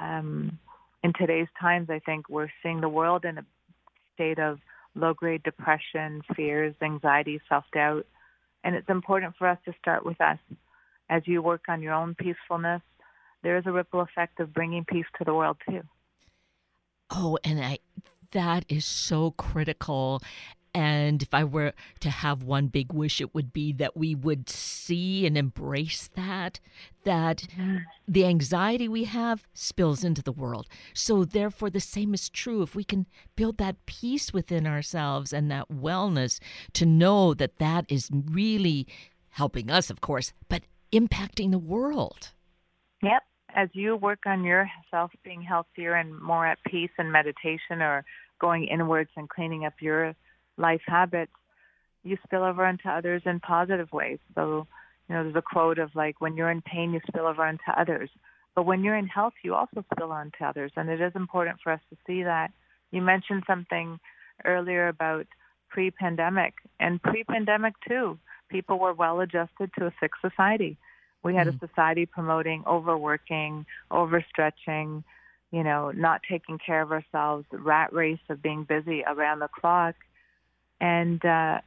Um, 0.00 0.58
in 1.02 1.12
today's 1.18 1.48
times, 1.60 1.90
I 1.90 1.98
think 1.98 2.28
we're 2.28 2.50
seeing 2.62 2.80
the 2.80 2.88
world 2.88 3.24
in 3.24 3.38
a 3.38 3.44
state 4.14 4.38
of 4.38 4.58
low 4.94 5.14
grade 5.14 5.42
depression, 5.42 6.22
fears, 6.34 6.74
anxiety, 6.82 7.40
self 7.48 7.64
doubt. 7.72 8.06
And 8.64 8.74
it's 8.74 8.88
important 8.88 9.34
for 9.38 9.46
us 9.46 9.58
to 9.64 9.72
start 9.78 10.04
with 10.04 10.20
us. 10.20 10.38
As 11.08 11.22
you 11.26 11.42
work 11.42 11.62
on 11.68 11.82
your 11.82 11.94
own 11.94 12.14
peacefulness, 12.14 12.82
there 13.42 13.56
is 13.56 13.64
a 13.66 13.72
ripple 13.72 14.00
effect 14.00 14.38
of 14.40 14.52
bringing 14.52 14.84
peace 14.84 15.06
to 15.18 15.24
the 15.24 15.34
world 15.34 15.56
too. 15.68 15.82
Oh, 17.10 17.38
and 17.42 17.62
I 17.64 17.78
that 18.32 18.64
is 18.68 18.84
so 18.84 19.32
critical. 19.32 20.22
And 20.72 21.22
if 21.22 21.34
I 21.34 21.44
were 21.44 21.72
to 22.00 22.10
have 22.10 22.44
one 22.44 22.68
big 22.68 22.92
wish, 22.92 23.20
it 23.20 23.34
would 23.34 23.52
be 23.52 23.72
that 23.74 23.96
we 23.96 24.14
would 24.14 24.48
see 24.48 25.26
and 25.26 25.36
embrace 25.36 26.08
that, 26.14 26.60
that 27.04 27.46
the 28.06 28.24
anxiety 28.24 28.88
we 28.88 29.04
have 29.04 29.46
spills 29.52 30.04
into 30.04 30.22
the 30.22 30.32
world. 30.32 30.68
So, 30.94 31.24
therefore, 31.24 31.70
the 31.70 31.80
same 31.80 32.14
is 32.14 32.28
true. 32.28 32.62
If 32.62 32.76
we 32.76 32.84
can 32.84 33.06
build 33.34 33.58
that 33.58 33.84
peace 33.86 34.32
within 34.32 34.66
ourselves 34.66 35.32
and 35.32 35.50
that 35.50 35.68
wellness 35.70 36.38
to 36.74 36.86
know 36.86 37.34
that 37.34 37.58
that 37.58 37.86
is 37.88 38.08
really 38.12 38.86
helping 39.30 39.70
us, 39.70 39.90
of 39.90 40.00
course, 40.00 40.32
but 40.48 40.62
impacting 40.92 41.50
the 41.50 41.58
world. 41.58 42.30
Yep. 43.02 43.22
As 43.56 43.68
you 43.72 43.96
work 43.96 44.20
on 44.26 44.44
yourself 44.44 45.10
being 45.24 45.42
healthier 45.42 45.94
and 45.94 46.16
more 46.20 46.46
at 46.46 46.58
peace 46.68 46.90
in 46.98 47.10
meditation 47.10 47.80
or 47.82 48.04
going 48.40 48.64
inwards 48.64 49.10
and 49.16 49.28
cleaning 49.28 49.64
up 49.64 49.74
your 49.80 50.14
life 50.60 50.82
habits, 50.86 51.32
you 52.02 52.16
spill 52.24 52.44
over 52.44 52.66
into 52.66 52.88
others 52.88 53.22
in 53.26 53.40
positive 53.40 53.92
ways. 53.92 54.18
So, 54.34 54.66
you 55.08 55.14
know, 55.14 55.24
there's 55.24 55.36
a 55.36 55.42
quote 55.42 55.78
of 55.78 55.94
like, 55.94 56.20
when 56.20 56.36
you're 56.36 56.50
in 56.50 56.62
pain, 56.62 56.92
you 56.92 57.00
spill 57.08 57.26
over 57.26 57.46
into 57.46 57.62
others. 57.76 58.10
But 58.54 58.66
when 58.66 58.82
you're 58.84 58.96
in 58.96 59.06
health, 59.06 59.34
you 59.42 59.54
also 59.54 59.84
spill 59.94 60.12
onto 60.12 60.44
others. 60.44 60.72
And 60.76 60.88
it 60.88 61.00
is 61.00 61.12
important 61.14 61.58
for 61.62 61.72
us 61.72 61.80
to 61.90 61.96
see 62.06 62.22
that. 62.22 62.52
You 62.90 63.02
mentioned 63.02 63.44
something 63.46 63.98
earlier 64.44 64.88
about 64.88 65.26
pre 65.68 65.90
pandemic, 65.90 66.54
and 66.80 67.00
pre 67.00 67.24
pandemic 67.24 67.74
too, 67.88 68.18
people 68.48 68.78
were 68.78 68.92
well 68.92 69.20
adjusted 69.20 69.70
to 69.78 69.86
a 69.86 69.92
sick 70.00 70.12
society. 70.20 70.76
We 71.22 71.34
had 71.34 71.46
mm-hmm. 71.46 71.64
a 71.64 71.68
society 71.68 72.06
promoting 72.06 72.64
overworking, 72.66 73.66
overstretching, 73.92 75.04
you 75.52 75.62
know, 75.62 75.90
not 75.90 76.22
taking 76.28 76.58
care 76.58 76.82
of 76.82 76.92
ourselves, 76.92 77.46
rat 77.52 77.92
race 77.92 78.20
of 78.28 78.42
being 78.42 78.64
busy 78.64 79.04
around 79.06 79.40
the 79.40 79.48
clock. 79.48 79.94
And 80.80 81.24
uh, 81.24 81.60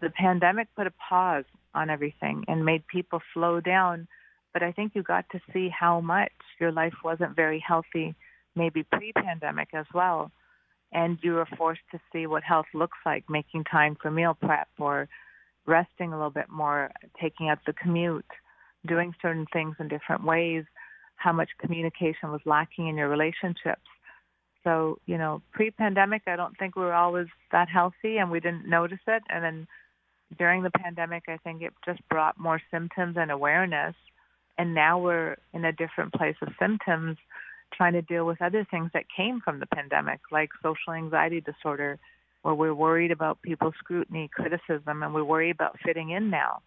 the 0.00 0.10
pandemic 0.10 0.68
put 0.76 0.86
a 0.86 0.92
pause 1.08 1.44
on 1.74 1.90
everything 1.90 2.44
and 2.48 2.64
made 2.64 2.86
people 2.86 3.20
slow 3.34 3.60
down. 3.60 4.08
But 4.52 4.62
I 4.62 4.72
think 4.72 4.92
you 4.94 5.02
got 5.02 5.26
to 5.30 5.40
see 5.52 5.68
how 5.68 6.00
much 6.00 6.32
your 6.60 6.72
life 6.72 6.94
wasn't 7.04 7.36
very 7.36 7.62
healthy, 7.66 8.14
maybe 8.56 8.82
pre 8.82 9.12
pandemic 9.12 9.68
as 9.72 9.86
well. 9.94 10.32
And 10.92 11.18
you 11.22 11.34
were 11.34 11.46
forced 11.56 11.82
to 11.92 12.00
see 12.12 12.26
what 12.26 12.42
health 12.42 12.66
looks 12.74 12.98
like, 13.06 13.24
making 13.30 13.64
time 13.64 13.96
for 14.00 14.10
meal 14.10 14.36
prep 14.40 14.68
or 14.78 15.08
resting 15.66 16.12
a 16.12 16.16
little 16.16 16.30
bit 16.30 16.50
more, 16.50 16.90
taking 17.20 17.48
out 17.48 17.60
the 17.64 17.72
commute, 17.72 18.24
doing 18.86 19.14
certain 19.22 19.46
things 19.52 19.76
in 19.78 19.86
different 19.86 20.24
ways, 20.24 20.64
how 21.14 21.32
much 21.32 21.50
communication 21.60 22.32
was 22.32 22.40
lacking 22.44 22.88
in 22.88 22.96
your 22.96 23.08
relationships. 23.08 23.86
So, 24.64 24.98
you 25.06 25.16
know, 25.16 25.42
pre 25.52 25.70
pandemic, 25.70 26.22
I 26.26 26.36
don't 26.36 26.56
think 26.58 26.76
we 26.76 26.82
were 26.82 26.94
always 26.94 27.26
that 27.52 27.68
healthy 27.68 28.18
and 28.18 28.30
we 28.30 28.40
didn't 28.40 28.68
notice 28.68 29.00
it. 29.06 29.22
And 29.28 29.42
then 29.42 29.66
during 30.38 30.62
the 30.62 30.70
pandemic, 30.70 31.24
I 31.28 31.38
think 31.38 31.62
it 31.62 31.72
just 31.84 32.06
brought 32.08 32.38
more 32.38 32.60
symptoms 32.70 33.16
and 33.18 33.30
awareness. 33.30 33.94
And 34.58 34.74
now 34.74 34.98
we're 34.98 35.36
in 35.54 35.64
a 35.64 35.72
different 35.72 36.12
place 36.12 36.36
of 36.42 36.48
symptoms, 36.58 37.16
trying 37.72 37.94
to 37.94 38.02
deal 38.02 38.26
with 38.26 38.42
other 38.42 38.66
things 38.70 38.90
that 38.92 39.04
came 39.14 39.40
from 39.40 39.60
the 39.60 39.66
pandemic, 39.66 40.20
like 40.30 40.50
social 40.62 40.92
anxiety 40.92 41.40
disorder, 41.40 41.98
where 42.42 42.54
we're 42.54 42.74
worried 42.74 43.10
about 43.10 43.40
people's 43.42 43.74
scrutiny, 43.78 44.28
criticism, 44.32 45.02
and 45.02 45.14
we 45.14 45.22
worry 45.22 45.50
about 45.50 45.78
fitting 45.84 46.10
in 46.10 46.30
now, 46.30 46.60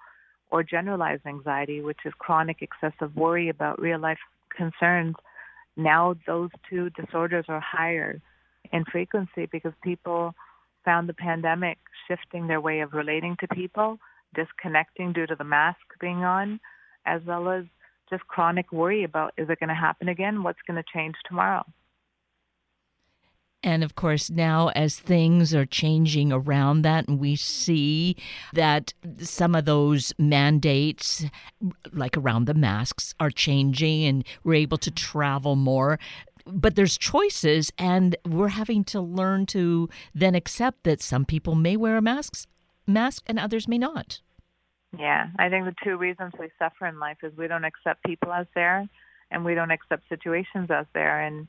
or 0.49 0.63
generalized 0.63 1.25
anxiety, 1.25 1.81
which 1.81 1.99
is 2.05 2.13
chronic 2.17 2.61
excessive 2.61 3.15
worry 3.15 3.49
about 3.49 3.79
real 3.79 3.99
life 3.99 4.19
concerns 4.55 5.15
now 5.75 6.15
those 6.27 6.49
two 6.69 6.89
disorders 6.91 7.45
are 7.47 7.59
higher 7.59 8.21
in 8.71 8.85
frequency 8.85 9.47
because 9.51 9.73
people 9.83 10.33
found 10.85 11.07
the 11.07 11.13
pandemic 11.13 11.77
shifting 12.07 12.47
their 12.47 12.61
way 12.61 12.81
of 12.81 12.93
relating 12.93 13.35
to 13.39 13.47
people, 13.49 13.97
disconnecting 14.35 15.13
due 15.13 15.25
to 15.27 15.35
the 15.35 15.43
mask 15.43 15.79
being 15.99 16.23
on, 16.23 16.59
as 17.05 17.21
well 17.25 17.49
as 17.49 17.65
just 18.09 18.27
chronic 18.27 18.71
worry 18.71 19.03
about 19.03 19.33
is 19.37 19.49
it 19.49 19.59
going 19.59 19.69
to 19.69 19.75
happen 19.75 20.09
again? 20.09 20.43
What's 20.43 20.59
going 20.67 20.81
to 20.81 20.89
change 20.93 21.15
tomorrow? 21.27 21.65
And 23.63 23.83
of 23.83 23.95
course, 23.95 24.29
now 24.29 24.69
as 24.75 24.99
things 24.99 25.55
are 25.55 25.65
changing 25.65 26.33
around 26.33 26.81
that, 26.81 27.07
and 27.07 27.17
we 27.19 27.37
see 27.37 28.17
that 28.51 28.93
some 29.19 29.55
of 29.55 29.63
those 29.63 30.13
mandates, 30.19 31.25
like 31.93 32.17
around 32.17 32.45
the 32.45 32.53
masks, 32.53 33.15
are 33.21 33.31
changing 33.31 34.03
and 34.03 34.25
we're 34.43 34.55
able 34.55 34.77
to 34.79 34.91
travel 34.91 35.55
more. 35.55 35.97
But 36.45 36.75
there's 36.75 36.97
choices, 36.97 37.71
and 37.77 38.17
we're 38.25 38.49
having 38.49 38.83
to 38.85 38.99
learn 38.99 39.45
to 39.47 39.87
then 40.13 40.35
accept 40.35 40.83
that 40.83 41.01
some 41.01 41.23
people 41.23 41.55
may 41.55 41.77
wear 41.77 41.95
a 41.95 42.01
mask, 42.01 42.49
mask 42.85 43.23
and 43.27 43.39
others 43.39 43.65
may 43.65 43.77
not. 43.77 44.19
Yeah, 44.99 45.27
I 45.39 45.47
think 45.47 45.65
the 45.65 45.75
two 45.83 45.95
reasons 45.95 46.33
we 46.37 46.49
suffer 46.59 46.85
in 46.85 46.99
life 46.99 47.17
is 47.23 47.31
we 47.37 47.47
don't 47.47 47.63
accept 47.63 48.03
people 48.03 48.33
as 48.33 48.45
there, 48.55 48.87
and 49.31 49.45
we 49.45 49.55
don't 49.55 49.71
accept 49.71 50.09
situations 50.09 50.69
as 50.69 50.85
there. 50.93 51.21
And 51.21 51.47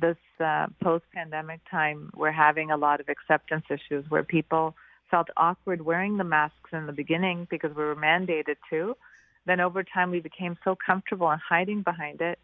this 0.00 0.16
uh, 0.40 0.66
post-pandemic 0.82 1.60
time, 1.70 2.10
we're 2.16 2.32
having 2.32 2.70
a 2.70 2.76
lot 2.76 3.00
of 3.00 3.08
acceptance 3.08 3.64
issues 3.70 4.04
where 4.08 4.22
people 4.22 4.74
felt 5.10 5.28
awkward 5.36 5.82
wearing 5.82 6.16
the 6.16 6.24
masks 6.24 6.70
in 6.72 6.86
the 6.86 6.92
beginning 6.92 7.46
because 7.50 7.74
we 7.76 7.84
were 7.84 7.96
mandated 7.96 8.56
to. 8.70 8.96
Then 9.44 9.60
over 9.60 9.82
time, 9.82 10.10
we 10.10 10.20
became 10.20 10.56
so 10.64 10.76
comfortable 10.84 11.30
in 11.30 11.38
hiding 11.46 11.82
behind 11.82 12.20
it. 12.20 12.38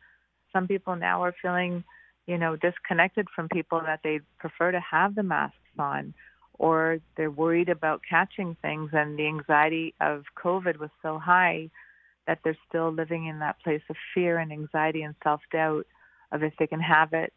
Some 0.53 0.69
people 0.69 0.97
now 0.97 1.23
are 1.25 1.35
feeling, 1.41 1.85
you 2.27 2.37
know, 2.37 2.57
disconnected 2.57 3.29
from 3.35 3.49
people 3.49 3.81
that 3.87 4.01
they 4.05 4.21
prefer 4.39 4.73
to 4.73 4.81
have 4.81 5.15
the 5.15 5.23
masks 5.23 5.57
on, 5.79 6.13
or 6.59 6.99
they're 7.17 7.31
worried 7.31 7.69
about 7.69 8.03
catching 8.09 8.57
things, 8.61 8.91
and 8.93 9.19
the 9.19 9.27
anxiety 9.27 9.95
of 10.01 10.25
COVID 10.37 10.79
was 10.79 10.91
so 11.03 11.19
high 11.19 11.71
that 12.27 12.41
they're 12.45 12.59
still 12.69 12.93
living 12.93 13.27
in 13.27 13.39
that 13.39 13.61
place 13.63 13.83
of 13.89 13.97
fear 14.15 14.39
and 14.39 14.53
anxiety 14.53 15.03
and 15.03 15.15
self-doubt 15.23 15.87
of 16.33 16.43
if 16.43 16.53
they 16.59 16.67
can 16.67 16.81
have 16.81 17.15
it 17.15 17.33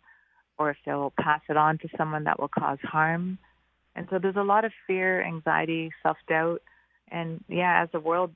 or 0.62 0.70
if 0.70 0.78
they'll 0.86 1.14
pass 1.20 1.42
it 1.50 1.58
on 1.58 1.78
to 1.80 1.90
someone 1.98 2.26
that 2.26 2.40
will 2.40 2.48
cause 2.48 2.78
harm. 2.84 3.40
And 3.96 4.08
so 4.10 4.20
there's 4.20 4.36
a 4.36 4.44
lot 4.44 4.64
of 4.64 4.72
fear, 4.86 5.24
anxiety, 5.24 5.92
self 6.04 6.18
doubt. 6.30 6.62
And 7.10 7.44
yeah, 7.50 7.82
as 7.84 7.90
the 7.92 8.00
world 8.00 8.32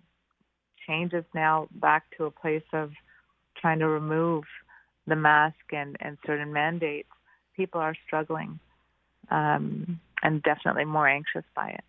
changes 0.88 1.24
now 1.34 1.67
back 1.72 2.03
to 2.17 2.25
a 2.25 2.32
place 2.32 2.63
of 2.74 2.91
trying 3.62 3.79
to 3.79 3.88
remove 3.88 4.44
the 5.08 5.15
mask 5.15 5.55
and, 5.72 5.96
and 6.00 6.17
certain 6.25 6.51
mandates, 6.51 7.10
people 7.55 7.79
are 7.79 7.96
struggling 8.05 8.60
um, 9.29 10.00
and 10.24 10.41
definitely 10.41 10.86
more 10.86 11.08
anxious 11.08 11.46
by 11.55 11.70
it. 11.70 11.84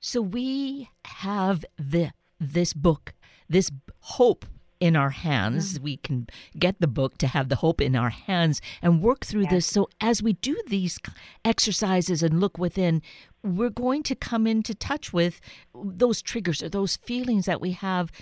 So 0.00 0.20
we 0.20 0.90
have 1.06 1.64
the 1.78 2.10
this 2.40 2.72
book, 2.74 3.14
this 3.48 3.70
hope 4.00 4.44
in 4.84 4.96
our 4.96 5.08
hands. 5.08 5.80
We 5.80 5.96
can 5.96 6.26
get 6.58 6.78
the 6.78 6.86
book 6.86 7.16
to 7.18 7.26
have 7.26 7.48
the 7.48 7.56
hope 7.56 7.80
in 7.80 7.96
our 7.96 8.10
hands 8.10 8.60
and 8.82 9.00
work 9.00 9.24
through 9.24 9.44
yes. 9.44 9.50
this. 9.50 9.66
So, 9.66 9.88
as 9.98 10.22
we 10.22 10.34
do 10.34 10.60
these 10.66 11.00
exercises 11.42 12.22
and 12.22 12.38
look 12.38 12.58
within, 12.58 13.00
we're 13.42 13.70
going 13.70 14.02
to 14.02 14.14
come 14.14 14.46
into 14.46 14.74
touch 14.74 15.10
with 15.10 15.40
those 15.74 16.20
triggers 16.20 16.62
or 16.62 16.68
those 16.68 16.96
feelings 16.96 17.46
that 17.46 17.62
we 17.62 17.72
have 17.72 18.12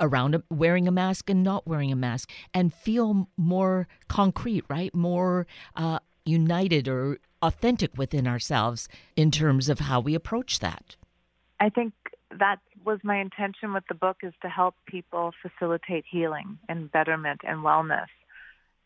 around 0.00 0.42
wearing 0.50 0.88
a 0.88 0.90
mask 0.90 1.30
and 1.30 1.44
not 1.44 1.64
wearing 1.64 1.92
a 1.92 1.96
mask 1.96 2.28
and 2.52 2.74
feel 2.74 3.28
more 3.36 3.86
concrete, 4.08 4.64
right? 4.68 4.92
More 4.96 5.46
uh, 5.76 6.00
united 6.24 6.88
or 6.88 7.18
authentic 7.40 7.96
within 7.96 8.26
ourselves 8.26 8.88
in 9.14 9.30
terms 9.30 9.68
of 9.68 9.78
how 9.78 10.00
we 10.00 10.16
approach 10.16 10.58
that. 10.58 10.96
I 11.60 11.68
think 11.68 11.94
that 12.38 12.58
was 12.84 12.98
my 13.02 13.20
intention 13.20 13.72
with 13.72 13.84
the 13.88 13.94
book 13.94 14.18
is 14.22 14.32
to 14.42 14.48
help 14.48 14.74
people 14.86 15.32
facilitate 15.42 16.04
healing 16.10 16.58
and 16.68 16.90
betterment 16.90 17.40
and 17.46 17.58
wellness. 17.60 18.06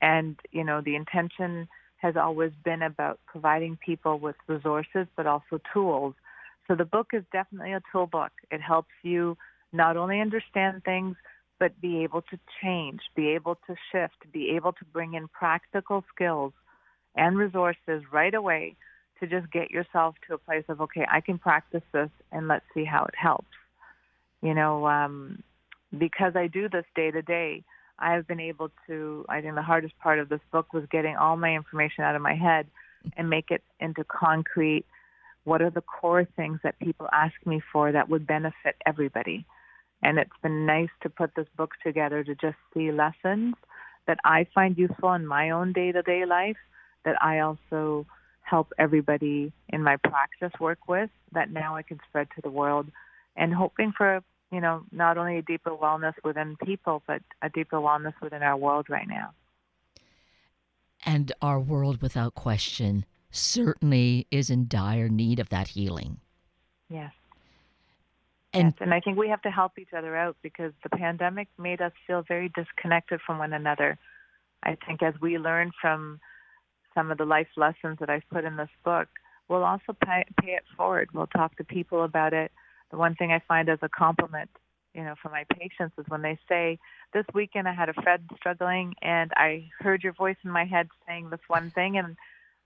And, 0.01 0.39
you 0.51 0.65
know, 0.65 0.81
the 0.85 0.97
intention 0.97 1.69
has 1.97 2.17
always 2.17 2.53
been 2.65 2.83
about 2.83 3.19
providing 3.27 3.79
people 3.85 4.19
with 4.19 4.37
resources, 4.47 5.07
but 5.17 5.27
also 5.27 5.61
tools 5.73 6.15
So 6.69 6.75
the 6.77 6.85
book 6.85 7.09
is 7.13 7.25
definitely 7.33 7.73
a 7.73 7.83
tool 7.91 8.07
book. 8.07 8.33
It 8.51 8.61
helps 8.61 8.93
you 9.03 9.37
not 9.73 9.97
only 9.97 10.21
understand 10.21 10.85
things, 10.85 11.17
but 11.59 11.81
be 11.81 12.05
able 12.05 12.23
to 12.23 12.39
change, 12.63 13.01
be 13.17 13.31
able 13.31 13.57
to 13.67 13.75
shift, 13.91 14.31
be 14.33 14.51
able 14.51 14.73
to 14.75 14.85
bring 14.93 15.15
in 15.15 15.29
practical 15.29 16.05
skills 16.15 16.53
and 17.17 17.37
resources 17.37 18.03
right 18.13 18.35
away 18.35 18.77
to 19.21 19.27
just 19.27 19.51
get 19.53 19.71
yourself 19.71 20.15
to 20.27 20.35
a 20.35 20.39
place 20.39 20.65
of, 20.69 20.81
okay, 20.81 21.07
I 21.11 21.21
can 21.21 21.39
practice 21.39 21.83
this 21.93 22.11
and 22.33 22.49
let's 22.49 22.65
see 22.75 22.85
how 22.85 23.05
it 23.05 23.15
helps. 23.17 23.47
You 24.43 24.55
know, 24.55 24.87
um, 24.87 25.43
because 25.97 26.37
I 26.37 26.47
do 26.47 26.69
this 26.69 26.85
day 26.95 27.11
to 27.11 27.23
day, 27.23 27.65
I 27.99 28.13
have 28.13 28.29
been 28.29 28.41
able 28.41 28.71
to, 28.87 29.25
I 29.29 29.41
think 29.41 29.55
the 29.55 29.63
hardest 29.63 29.99
part 29.99 30.19
of 30.19 30.29
this 30.29 30.41
book 30.53 30.73
was 30.73 30.85
getting 30.91 31.17
all 31.17 31.37
my 31.37 31.55
information 31.55 32.05
out 32.05 32.15
of 32.15 32.23
my 32.23 32.35
head 32.35 32.67
and 33.17 33.29
make 33.29 33.51
it 33.51 33.63
into 33.81 34.05
concrete. 34.05 34.85
What 35.45 35.63
are 35.63 35.71
the 35.71 35.81
core 35.81 36.25
things 36.37 36.61
that 36.63 36.79
people 36.79 37.09
ask 37.13 37.35
me 37.45 37.61
for 37.73 37.91
that 37.91 38.09
would 38.09 38.27
benefit 38.27 38.77
everybody? 38.87 39.45
And 40.03 40.19
it's 40.19 40.31
been 40.43 40.67
nice 40.67 40.91
to 41.03 41.11
put 41.11 41.35
this 41.35 41.49
book 41.57 41.73
together 41.85 42.23
to 42.23 42.35
just 42.37 42.57
see 42.73 42.93
lessons 42.93 43.55
that 44.07 44.19
I 44.25 44.47
find 44.55 44.79
useful 44.79 45.13
in 45.15 45.27
my 45.27 45.51
own 45.51 45.73
day 45.73 45.91
to 45.91 46.03
day 46.03 46.25
life 46.25 46.57
that 47.05 47.21
I 47.23 47.41
also 47.41 48.07
help 48.49 48.73
everybody 48.79 49.53
in 49.69 49.83
my 49.83 49.97
practice 49.97 50.53
work 50.61 50.79
with 50.89 51.11
that 51.33 51.51
now 51.51 51.77
I 51.77 51.83
can 51.83 52.01
spread 52.09 52.29
to 52.37 52.43
the 52.43 52.51
world 52.51 52.87
and 53.37 53.53
hoping 53.53 53.93
for, 53.97 54.23
you 54.51 54.61
know, 54.61 54.83
not 54.91 55.19
only 55.19 55.39
a 55.39 55.43
deeper 55.43 55.71
wellness 55.71 56.15
within 56.25 56.57
people, 56.65 57.03
but 57.07 57.23
a 57.43 57.51
deeper 57.51 57.77
wellness 57.77 58.15
within 58.23 58.43
our 58.43 58.57
world 58.57 58.87
right 58.89 59.09
now. 59.09 59.33
And 61.05 61.33
our 61.41 61.61
world, 61.61 62.03
without 62.03 62.35
question, 62.35 63.05
certainly 63.31 64.27
is 64.31 64.51
in 64.51 64.67
dire 64.69 65.09
need 65.09 65.39
of 65.39 65.49
that 65.51 65.69
healing. 65.69 66.19
Yes. 66.89 67.13
And, 68.53 68.69
yes, 68.69 68.75
and 68.81 68.95
I 68.95 69.01
think 69.01 69.19
we 69.19 69.29
have 69.29 69.43
to 69.43 69.51
help 69.51 69.79
each 69.79 69.93
other 69.97 70.17
out 70.17 70.37
because 70.43 70.73
the 70.83 70.89
pandemic 70.89 71.49
made 71.59 71.81
us 71.81 71.93
feel 72.07 72.25
very 72.27 72.51
disconnected 72.55 73.21
from 73.25 73.39
one 73.39 73.53
another. 73.53 73.99
I 74.63 74.77
think 74.87 75.03
as 75.03 75.15
we 75.21 75.39
learn 75.39 75.71
from 75.81 76.19
some 76.99 77.13
of 77.13 77.19
the 77.19 77.25
life 77.25 77.47
lessons 77.57 77.99
that 78.01 78.11
I've 78.11 78.29
put 78.33 78.45
in 78.45 78.57
this 78.57 78.69
book, 78.85 79.07
we'll 79.49 79.63
also 79.63 79.97
pay, 80.05 80.25
pay 80.43 80.53
it 80.53 80.65
forward. 80.77 81.11
We'll 81.15 81.29
talk 81.29 81.57
to 81.57 81.65
people 81.65 82.03
about 82.03 82.33
it. 82.33 82.51
The 82.91 82.97
one 82.97 83.15
thing 83.15 83.31
I 83.31 83.41
find 83.47 83.69
as 83.69 83.79
a 83.83 83.89
compliment, 83.89 84.51
you 84.95 85.05
know, 85.05 85.15
for 85.23 85.29
my 85.29 85.45
patients 85.57 85.95
is 85.97 86.07
when 86.09 86.23
they 86.23 86.37
say, 86.49 86.79
"This 87.13 87.25
weekend 87.35 87.69
I 87.69 87.73
had 87.73 87.89
a 87.89 88.03
friend 88.03 88.29
struggling, 88.37 88.95
and 89.01 89.31
I 89.37 89.71
heard 89.79 90.03
your 90.03 90.13
voice 90.15 90.39
in 90.45 90.51
my 90.51 90.65
head 90.65 90.89
saying 91.07 91.31
this 91.31 91.47
one 91.47 91.71
thing, 91.71 91.99
and 91.99 92.17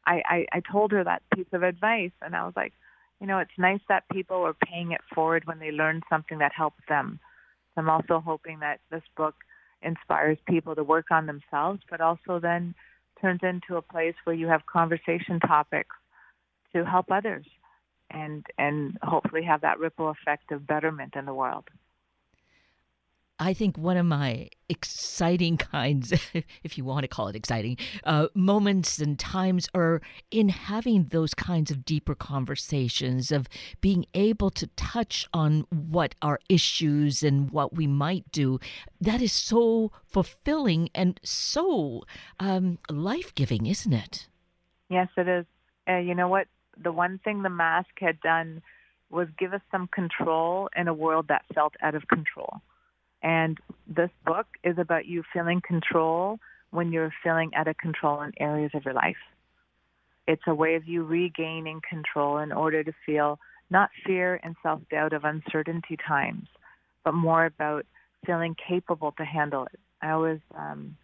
I, 0.07 0.23
I, 0.25 0.47
I 0.53 0.63
told 0.73 0.93
her 0.93 1.05
that 1.05 1.23
piece 1.35 1.53
of 1.53 1.63
advice, 1.63 2.13
and 2.23 2.35
I 2.35 2.45
was 2.45 2.55
like, 2.57 2.73
you 3.21 3.27
know, 3.27 3.39
it's 3.39 3.59
nice 3.59 3.81
that 3.89 4.09
people 4.11 4.39
are 4.39 4.55
paying 4.55 4.93
it 4.93 5.03
forward 5.15 5.45
when 5.45 5.59
they 5.59 5.73
learn 5.73 6.01
something 6.09 6.39
that 6.39 6.53
helps 6.53 6.83
them. 6.89 7.21
I'm 7.77 7.91
also 7.91 8.21
hoping 8.21 8.61
that 8.61 8.81
this 8.91 9.03
book 9.17 9.35
inspires 9.83 10.39
people 10.49 10.75
to 10.75 10.85
work 10.85 11.11
on 11.11 11.27
themselves, 11.27 11.81
but 11.91 12.01
also 12.01 12.41
then 12.41 12.75
turns 13.23 13.41
into 13.43 13.77
a 13.77 13.83
place 13.83 14.15
where 14.25 14.37
you 14.37 14.49
have 14.49 14.67
conversation 14.67 15.41
topics 15.41 15.97
to 16.75 16.85
help 16.85 17.07
others 17.11 17.47
and 18.11 18.45
and 18.59 18.99
hopefully 19.03 19.43
have 19.43 19.63
that 19.63 19.79
ripple 19.79 20.11
effect 20.11 20.53
of 20.53 20.67
betterment 20.67 21.15
in 21.17 21.25
the 21.25 21.35
world. 21.35 21.65
I 23.39 23.55
think 23.55 23.77
one 23.77 23.97
of 23.97 24.07
my 24.07 24.49
exciting 24.69 25.57
kinds, 25.73 26.13
if 26.63 26.79
you 26.79 26.85
want 26.85 27.03
to 27.03 27.09
call 27.09 27.29
it 27.29 27.37
exciting, 27.37 27.77
uh, 28.05 28.29
moments 28.35 28.99
and 28.99 29.19
times 29.19 29.69
are 29.75 30.01
in 30.31 30.49
having 30.49 31.07
those 31.07 31.35
kinds 31.35 31.71
of 31.71 31.85
deeper 31.85 32.15
conversations, 32.15 33.33
of 33.33 33.49
being 33.81 34.07
able 34.15 34.51
to 34.51 34.67
touch 34.69 35.27
on 35.33 35.67
what 35.71 36.15
our 36.23 36.39
issues 36.49 37.23
and 37.23 37.51
what 37.51 37.75
we 37.75 37.87
might 37.87 38.31
do. 38.31 38.61
That 39.01 39.21
is 39.21 39.33
so 39.33 39.93
fulfilling 40.07 40.91
and 40.95 41.19
so 41.25 42.03
um, 42.39 42.79
life 42.89 43.35
giving, 43.35 43.67
isn't 43.67 43.93
it? 43.93 44.29
Yes, 44.89 45.09
it 45.17 45.27
is. 45.27 45.47
Uh, 45.89 45.97
you 45.99 46.15
know 46.15 46.29
what? 46.29 46.47
The 46.83 46.93
one 46.93 47.19
thing 47.25 47.43
the 47.43 47.51
mask 47.51 47.91
had 47.97 48.21
done 48.21 48.63
was 49.11 49.29
give 49.39 49.53
us 49.53 49.61
some 49.71 49.89
control 49.89 50.69
in 50.77 50.89
a 50.89 50.95
world 50.95 51.27
that 51.29 51.45
felt 51.55 51.75
out 51.83 51.95
of 51.95 52.09
control 52.09 52.63
and 53.23 53.59
this 53.87 54.11
book 54.27 54.47
is 54.65 54.79
about 54.79 55.07
you 55.07 55.23
feeling 55.33 55.61
control 55.67 56.39
when 56.71 56.93
you're 56.93 57.13
feeling 57.23 57.51
out 57.55 57.69
of 57.69 57.77
control 57.77 58.23
in 58.23 58.33
areas 58.41 58.73
of 58.75 58.85
your 58.85 58.95
life. 58.95 59.17
It's 60.27 60.43
a 60.47 60.55
way 60.55 60.75
of 60.75 60.87
you 60.87 61.05
regaining 61.05 61.81
control 61.89 62.39
in 62.39 62.53
order 62.53 62.83
to 62.83 62.93
feel 63.05 63.39
not 63.71 63.91
fear 64.07 64.41
and 64.43 64.55
self 64.63 64.81
doubt 64.91 65.13
of 65.13 65.25
uncertainty 65.25 65.97
times, 66.07 66.47
but 67.05 67.15
more 67.15 67.47
about 67.47 67.87
feeling 68.27 68.55
capable 68.69 69.13
to 69.13 69.25
handle 69.25 69.65
it. 69.65 69.81
I 70.01 70.11
always 70.11 70.41
um, 70.57 70.97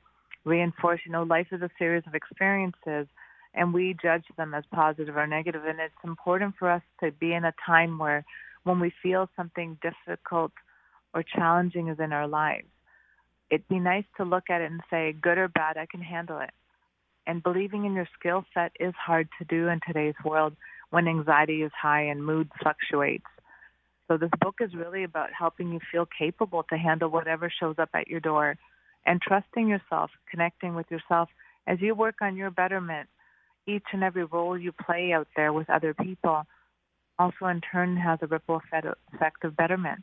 reinforce, 0.44 1.00
you 1.04 1.12
know, 1.12 1.24
life 1.24 1.48
is 1.52 1.62
a 1.62 1.70
series 1.78 2.04
of 2.06 2.14
experiences, 2.14 3.06
and 3.54 3.74
we 3.74 3.96
judge 4.00 4.24
them 4.36 4.54
as 4.54 4.64
positive 4.72 5.16
or 5.16 5.26
negative. 5.26 5.62
And 5.64 5.80
it's 5.80 5.94
important 6.04 6.54
for 6.58 6.70
us 6.70 6.82
to 7.02 7.10
be 7.12 7.32
in 7.32 7.44
a 7.44 7.54
time 7.64 7.98
where, 7.98 8.24
when 8.64 8.80
we 8.80 8.92
feel 9.02 9.28
something 9.36 9.78
difficult 9.82 10.52
or 11.14 11.22
challenging 11.22 11.88
is 11.88 11.98
in 11.98 12.12
our 12.12 12.28
lives, 12.28 12.68
it'd 13.50 13.68
be 13.68 13.78
nice 13.78 14.04
to 14.16 14.24
look 14.24 14.50
at 14.50 14.60
it 14.60 14.70
and 14.70 14.80
say, 14.90 15.12
good 15.12 15.38
or 15.38 15.48
bad, 15.48 15.76
I 15.76 15.86
can 15.86 16.02
handle 16.02 16.40
it. 16.40 16.50
And 17.26 17.42
believing 17.42 17.84
in 17.84 17.94
your 17.94 18.08
skill 18.18 18.44
set 18.54 18.72
is 18.80 18.94
hard 18.94 19.28
to 19.38 19.44
do 19.44 19.68
in 19.68 19.80
today's 19.86 20.14
world 20.24 20.54
when 20.90 21.08
anxiety 21.08 21.62
is 21.62 21.72
high 21.80 22.02
and 22.02 22.24
mood 22.24 22.48
fluctuates. 22.62 23.26
So 24.06 24.16
this 24.16 24.30
book 24.40 24.56
is 24.60 24.74
really 24.74 25.04
about 25.04 25.28
helping 25.38 25.70
you 25.70 25.80
feel 25.92 26.06
capable 26.18 26.62
to 26.64 26.78
handle 26.78 27.10
whatever 27.10 27.50
shows 27.60 27.76
up 27.78 27.90
at 27.92 28.08
your 28.08 28.20
door 28.20 28.56
and 29.04 29.20
trusting 29.20 29.68
yourself, 29.68 30.10
connecting 30.30 30.74
with 30.74 30.90
yourself 30.90 31.28
as 31.66 31.78
you 31.80 31.94
work 31.94 32.16
on 32.22 32.36
your 32.36 32.50
betterment. 32.50 33.08
Each 33.66 33.84
and 33.92 34.02
every 34.02 34.24
role 34.24 34.56
you 34.56 34.72
play 34.72 35.12
out 35.12 35.28
there 35.36 35.52
with 35.52 35.68
other 35.68 35.92
people 35.92 36.46
also 37.18 37.46
in 37.46 37.60
turn 37.60 37.96
has 37.96 38.18
a 38.22 38.26
ripple 38.26 38.62
effect 39.12 39.44
of 39.44 39.56
betterment. 39.56 40.02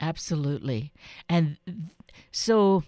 Absolutely. 0.00 0.92
And 1.28 1.56
so 2.30 2.84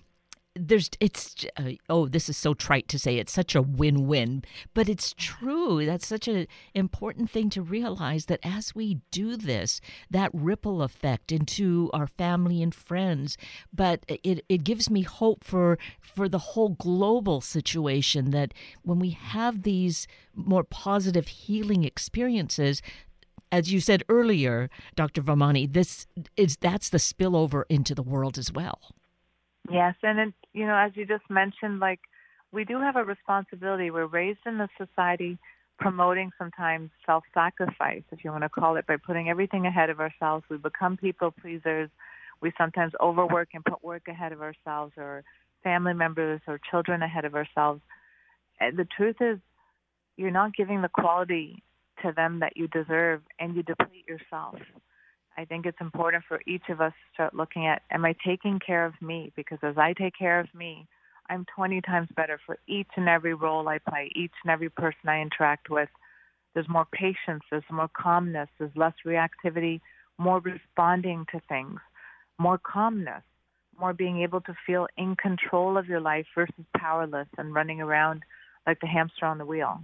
there's 0.56 0.90
it's 0.98 1.46
uh, 1.56 1.70
oh 1.88 2.08
this 2.08 2.28
is 2.28 2.36
so 2.36 2.54
trite 2.54 2.88
to 2.88 2.98
say 2.98 3.18
it's 3.18 3.32
such 3.32 3.54
a 3.54 3.62
win-win 3.62 4.42
but 4.74 4.88
it's 4.88 5.14
true 5.16 5.86
that's 5.86 6.06
such 6.06 6.26
an 6.26 6.46
important 6.74 7.30
thing 7.30 7.48
to 7.48 7.62
realize 7.62 8.26
that 8.26 8.40
as 8.42 8.74
we 8.74 8.98
do 9.12 9.36
this 9.36 9.80
that 10.10 10.30
ripple 10.34 10.82
effect 10.82 11.30
into 11.30 11.88
our 11.94 12.08
family 12.08 12.62
and 12.62 12.74
friends 12.74 13.36
but 13.72 14.04
it, 14.08 14.44
it 14.48 14.64
gives 14.64 14.90
me 14.90 15.02
hope 15.02 15.44
for 15.44 15.78
for 16.00 16.28
the 16.28 16.38
whole 16.38 16.70
global 16.70 17.40
situation 17.40 18.30
that 18.30 18.52
when 18.82 18.98
we 18.98 19.10
have 19.10 19.62
these 19.62 20.08
more 20.34 20.64
positive 20.64 21.28
healing 21.28 21.84
experiences 21.84 22.82
as 23.52 23.72
you 23.72 23.80
said 23.80 24.04
earlier, 24.08 24.70
Dr. 24.94 25.22
Vermani, 25.22 25.72
this 25.72 26.06
is 26.36 26.56
that's 26.56 26.88
the 26.90 26.98
spillover 26.98 27.64
into 27.68 27.94
the 27.94 28.02
world 28.02 28.38
as 28.38 28.52
well. 28.52 28.94
Yes, 29.70 29.94
and 30.02 30.18
it, 30.18 30.34
you 30.52 30.66
know, 30.66 30.76
as 30.76 30.92
you 30.94 31.06
just 31.06 31.28
mentioned, 31.28 31.80
like 31.80 32.00
we 32.52 32.64
do 32.64 32.80
have 32.80 32.96
a 32.96 33.04
responsibility. 33.04 33.90
We're 33.90 34.06
raised 34.06 34.40
in 34.46 34.60
a 34.60 34.68
society 34.76 35.38
promoting 35.78 36.30
sometimes 36.36 36.90
self-sacrifice, 37.06 38.02
if 38.12 38.22
you 38.22 38.30
want 38.30 38.42
to 38.42 38.48
call 38.48 38.76
it, 38.76 38.86
by 38.86 38.96
putting 38.96 39.30
everything 39.30 39.66
ahead 39.66 39.88
of 39.88 40.00
ourselves. 40.00 40.44
We 40.50 40.58
become 40.58 40.96
people 40.96 41.30
pleasers. 41.30 41.88
We 42.42 42.52
sometimes 42.58 42.92
overwork 43.00 43.48
and 43.54 43.64
put 43.64 43.82
work 43.84 44.08
ahead 44.08 44.32
of 44.32 44.42
ourselves, 44.42 44.92
or 44.96 45.24
family 45.62 45.94
members 45.94 46.40
or 46.46 46.60
children 46.70 47.02
ahead 47.02 47.24
of 47.24 47.34
ourselves. 47.34 47.80
And 48.58 48.76
the 48.76 48.86
truth 48.96 49.16
is, 49.20 49.38
you're 50.16 50.30
not 50.30 50.54
giving 50.54 50.82
the 50.82 50.88
quality 50.88 51.62
to 52.02 52.12
them 52.14 52.40
that 52.40 52.56
you 52.56 52.68
deserve 52.68 53.22
and 53.38 53.54
you 53.54 53.62
deplete 53.62 54.06
yourself. 54.08 54.56
I 55.36 55.44
think 55.44 55.66
it's 55.66 55.80
important 55.80 56.24
for 56.28 56.40
each 56.46 56.68
of 56.68 56.80
us 56.80 56.92
to 56.92 57.14
start 57.14 57.34
looking 57.34 57.66
at 57.66 57.82
am 57.90 58.04
I 58.04 58.14
taking 58.24 58.58
care 58.58 58.84
of 58.84 58.94
me? 59.00 59.32
Because 59.36 59.58
as 59.62 59.78
I 59.78 59.92
take 59.92 60.14
care 60.18 60.40
of 60.40 60.52
me, 60.54 60.86
I'm 61.28 61.46
20 61.54 61.80
times 61.82 62.08
better 62.16 62.40
for 62.44 62.58
each 62.66 62.88
and 62.96 63.08
every 63.08 63.34
role 63.34 63.68
I 63.68 63.78
play, 63.78 64.10
each 64.16 64.32
and 64.44 64.50
every 64.50 64.68
person 64.68 65.08
I 65.08 65.22
interact 65.22 65.70
with. 65.70 65.88
There's 66.52 66.68
more 66.68 66.86
patience, 66.92 67.44
there's 67.50 67.62
more 67.70 67.88
calmness, 67.88 68.48
there's 68.58 68.74
less 68.74 68.94
reactivity, 69.06 69.80
more 70.18 70.40
responding 70.40 71.24
to 71.32 71.40
things, 71.48 71.78
more 72.38 72.58
calmness, 72.58 73.22
more 73.78 73.92
being 73.92 74.22
able 74.22 74.40
to 74.42 74.54
feel 74.66 74.88
in 74.98 75.14
control 75.14 75.78
of 75.78 75.86
your 75.86 76.00
life 76.00 76.26
versus 76.34 76.64
powerless 76.76 77.28
and 77.38 77.54
running 77.54 77.80
around 77.80 78.24
like 78.66 78.80
the 78.80 78.86
hamster 78.86 79.24
on 79.24 79.38
the 79.38 79.46
wheel. 79.46 79.80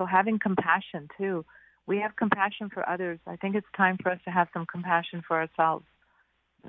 So 0.00 0.06
having 0.06 0.38
compassion 0.38 1.08
too. 1.18 1.44
We 1.86 1.98
have 1.98 2.16
compassion 2.16 2.70
for 2.72 2.88
others. 2.88 3.18
I 3.26 3.36
think 3.36 3.54
it's 3.54 3.66
time 3.76 3.98
for 4.02 4.10
us 4.10 4.18
to 4.24 4.30
have 4.30 4.48
some 4.54 4.64
compassion 4.64 5.22
for 5.28 5.36
ourselves. 5.38 5.84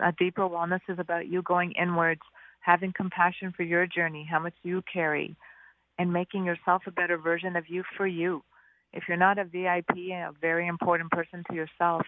A 0.03 0.11
deeper 0.11 0.41
wellness 0.41 0.81
is 0.89 0.99
about 0.99 1.29
you 1.29 1.41
going 1.41 1.71
inwards, 1.81 2.19
having 2.59 2.91
compassion 2.91 3.53
for 3.55 3.63
your 3.63 3.87
journey, 3.87 4.27
how 4.29 4.39
much 4.39 4.55
you 4.63 4.83
carry, 4.91 5.33
and 5.97 6.11
making 6.11 6.43
yourself 6.43 6.81
a 6.87 6.91
better 6.91 7.17
version 7.17 7.55
of 7.55 7.69
you 7.69 7.83
for 7.95 8.05
you. 8.05 8.43
if 8.91 9.03
you're 9.07 9.15
not 9.15 9.37
a 9.37 9.45
VIP, 9.45 10.11
and 10.11 10.25
a 10.25 10.33
very 10.41 10.67
important 10.67 11.09
person 11.11 11.45
to 11.49 11.55
yourself, 11.55 12.01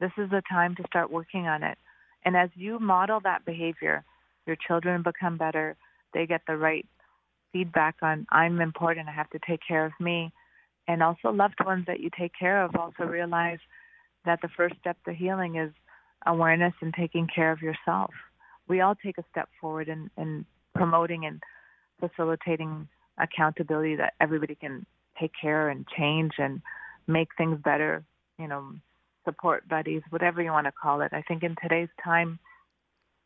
this 0.00 0.12
is 0.18 0.28
the 0.28 0.42
time 0.50 0.74
to 0.76 0.84
start 0.86 1.10
working 1.10 1.46
on 1.46 1.62
it. 1.62 1.78
And 2.26 2.36
as 2.36 2.50
you 2.54 2.78
model 2.78 3.20
that 3.24 3.46
behavior, 3.46 4.04
your 4.46 4.56
children 4.56 5.02
become 5.02 5.38
better. 5.38 5.76
They 6.12 6.26
get 6.26 6.42
the 6.46 6.58
right 6.58 6.84
feedback 7.54 7.96
on 8.02 8.26
I'm 8.30 8.60
important, 8.60 9.08
I 9.08 9.12
have 9.12 9.30
to 9.30 9.38
take 9.46 9.60
care 9.66 9.86
of 9.86 9.92
me. 9.98 10.30
And 10.88 11.02
also 11.02 11.30
loved 11.30 11.62
ones 11.64 11.84
that 11.86 12.00
you 12.00 12.10
take 12.18 12.32
care 12.36 12.64
of 12.64 12.74
also 12.74 13.04
realize 13.04 13.58
that 14.24 14.40
the 14.40 14.48
first 14.48 14.74
step 14.80 14.96
to 15.04 15.12
healing 15.12 15.56
is 15.56 15.70
awareness 16.26 16.72
and 16.80 16.92
taking 16.94 17.28
care 17.32 17.52
of 17.52 17.62
yourself. 17.62 18.10
We 18.68 18.80
all 18.80 18.94
take 18.94 19.18
a 19.18 19.24
step 19.30 19.50
forward 19.60 19.88
in, 19.88 20.10
in 20.16 20.46
promoting 20.74 21.26
and 21.26 21.42
facilitating 22.00 22.88
accountability 23.18 23.96
that 23.96 24.14
everybody 24.20 24.54
can 24.54 24.86
take 25.20 25.32
care 25.38 25.68
and 25.68 25.86
change 25.88 26.32
and 26.38 26.62
make 27.06 27.28
things 27.36 27.60
better, 27.62 28.02
you 28.38 28.48
know, 28.48 28.72
support 29.24 29.68
buddies, 29.68 30.02
whatever 30.10 30.40
you 30.40 30.50
want 30.50 30.66
to 30.66 30.72
call 30.72 31.02
it. 31.02 31.12
I 31.12 31.22
think 31.22 31.42
in 31.42 31.54
today's 31.62 31.88
time, 32.02 32.38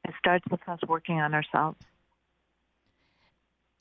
it 0.04 0.14
starts 0.18 0.44
with 0.50 0.60
us 0.66 0.80
working 0.88 1.20
on 1.20 1.32
ourselves. 1.32 1.78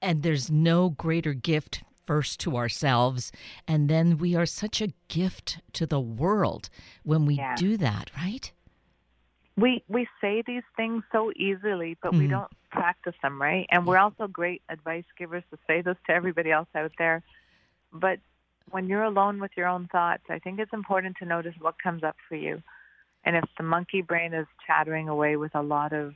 And 0.04 0.22
there's 0.24 0.52
no 0.52 0.90
greater 0.90 1.34
gift 1.34 1.84
first 2.06 2.40
to 2.42 2.58
ourselves, 2.58 3.32
and 3.68 3.90
then 3.90 4.18
we 4.18 4.36
are 4.36 4.46
such 4.46 4.82
a 4.82 4.94
gift 5.08 5.60
to 5.74 5.86
the 5.86 6.00
world 6.00 6.70
when 7.04 7.26
we 7.26 7.36
yeah. 7.36 7.56
do 7.56 7.78
that, 7.78 8.10
right? 8.18 8.52
We 9.58 9.84
we 9.88 10.08
say 10.22 10.44
these 10.46 10.64
things 10.76 11.04
so 11.12 11.32
easily, 11.36 11.98
but 12.02 12.12
mm-hmm. 12.12 12.22
we 12.22 12.28
don't 12.28 12.52
practice 12.72 13.16
them, 13.22 13.42
right? 13.42 13.68
And 13.70 13.86
we're 13.86 13.98
also 13.98 14.28
great 14.28 14.62
advice 14.70 15.04
givers 15.18 15.44
to 15.52 15.58
say 15.68 15.82
this 15.82 15.98
to 16.08 16.14
everybody 16.14 16.52
else 16.52 16.70
out 16.74 16.92
there. 16.98 17.22
But 17.92 18.20
when 18.70 18.88
you're 18.88 19.04
alone 19.04 19.40
with 19.40 19.52
your 19.56 19.68
own 19.68 19.88
thoughts, 19.92 20.24
I 20.30 20.40
think 20.40 20.60
it's 20.60 20.74
important 20.74 21.18
to 21.18 21.26
notice 21.26 21.54
what 21.60 21.76
comes 21.82 22.04
up 22.04 22.16
for 22.30 22.36
you. 22.36 22.62
And 23.24 23.36
if 23.36 23.44
the 23.58 23.64
monkey 23.64 24.02
brain 24.02 24.34
is 24.34 24.48
chattering 24.66 25.10
away 25.10 25.36
with 25.36 25.54
a 25.54 25.62
lot 25.62 25.94
of 25.94 26.14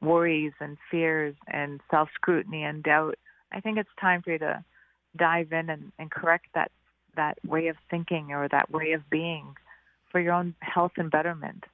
worries 0.00 0.52
and 0.60 0.76
fears 0.90 1.34
and 1.48 1.80
self 1.90 2.08
scrutiny 2.14 2.62
and 2.62 2.82
doubt, 2.82 3.16
I 3.52 3.60
think 3.60 3.78
it's 3.78 3.88
time 4.00 4.22
for 4.22 4.32
you 4.32 4.38
to 4.38 4.64
dive 5.16 5.52
in 5.52 5.70
and, 5.70 5.92
and 5.98 6.10
correct 6.10 6.46
that 6.54 6.70
that 7.16 7.38
way 7.44 7.66
of 7.66 7.76
thinking 7.90 8.32
or 8.32 8.48
that 8.48 8.70
way 8.70 8.92
of 8.92 9.08
being 9.10 9.56
for 10.10 10.20
your 10.20 10.32
own 10.32 10.54
health 10.60 10.92
and 10.96 11.10
betterment. 11.10 11.64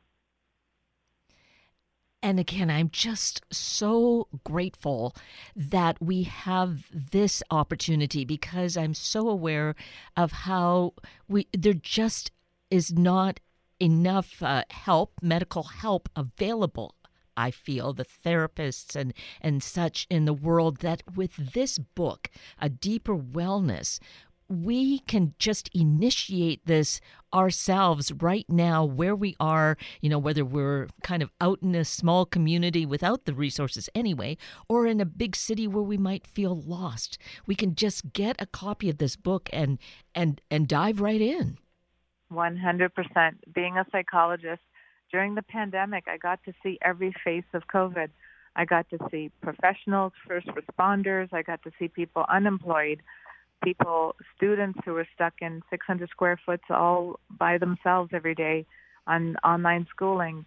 And 2.23 2.41
again, 2.41 2.71
I'm 2.71 2.91
just 2.91 3.43
so 3.53 4.27
grateful 4.43 5.15
that 5.55 6.03
we 6.03 6.25
have 6.25 6.87
this 6.93 7.43
opportunity 7.51 8.25
because 8.25 8.77
I'm 8.77 8.95
so 8.95 9.29
aware 9.29 9.77
of 10.17 10.33
how 10.33 10.95
we 11.29 11.47
there 11.57 11.75
just 11.75 12.33
is 12.71 12.93
not 12.93 13.39
enough 13.79 14.43
uh, 14.43 14.65
help, 14.71 15.13
medical 15.23 15.63
help 15.63 16.09
available. 16.17 16.96
I 17.37 17.51
feel 17.51 17.93
the 17.93 18.05
therapists 18.05 18.97
and 18.97 19.13
and 19.41 19.63
such 19.63 20.07
in 20.11 20.25
the 20.25 20.33
world 20.33 20.79
that 20.79 21.03
with 21.17 21.37
this 21.55 21.79
book, 21.79 22.31
a 22.59 22.69
deeper 22.69 23.17
wellness, 23.17 23.99
we 24.49 25.01
can 25.01 25.35
just 25.39 25.69
initiate 25.75 26.65
this 26.67 27.01
ourselves 27.35 28.13
right 28.13 28.47
now 28.49 28.85
where 28.85 29.15
we 29.15 29.35
are, 29.41 29.77
you 30.01 30.09
know, 30.09 30.19
whether 30.19 30.45
we're 30.45 30.89
kind 31.03 31.23
of 31.23 31.31
out 31.41 31.59
in 31.63 31.75
a 31.75 31.85
small 31.85 32.25
community 32.25 32.87
without 32.87 33.25
the 33.25 33.35
resources 33.35 33.91
anyway, 33.95 34.37
or 34.69 34.87
in 34.87 35.01
a 35.01 35.05
big 35.05 35.35
city 35.35 35.67
where 35.67 35.83
we 35.83 35.99
might 35.99 36.27
feel 36.27 36.55
lost. 36.55 37.19
We 37.47 37.55
can 37.55 37.75
just 37.75 38.13
get 38.13 38.37
a 38.39 38.47
copy 38.47 38.89
of 38.89 38.99
this 38.99 39.17
book 39.17 39.51
and 39.53 39.79
and 40.15 40.41
and 40.51 40.69
dive 40.69 41.01
right 41.01 41.21
in. 41.21 41.59
100%. 42.33 42.91
Being 43.55 43.77
a 43.77 43.87
psychologist 43.93 44.63
during 45.11 45.35
the 45.35 45.43
pandemic, 45.43 46.05
I 46.09 46.17
got 46.17 46.43
to 46.45 46.53
see 46.63 46.79
every 46.83 47.15
face 47.25 47.45
of 47.55 47.63
COVID. 47.73 48.09
I 48.55 48.65
got 48.65 48.89
to 48.91 48.99
see 49.11 49.31
professionals, 49.43 50.13
first 50.27 50.49
responders, 50.49 51.33
I 51.33 51.43
got 51.43 51.63
to 51.65 51.71
see 51.79 51.89
people 51.89 52.25
unemployed 52.29 53.03
people, 53.63 54.15
students 54.37 54.79
who 54.85 54.93
were 54.93 55.07
stuck 55.15 55.35
in 55.41 55.63
600 55.71 56.09
square 56.11 56.39
foot 56.45 56.61
all 56.71 57.19
by 57.39 57.59
themselves 57.59 58.11
every 58.13 58.35
day 58.35 58.67
on 59.07 59.37
online 59.45 59.87
schooling. 59.91 60.45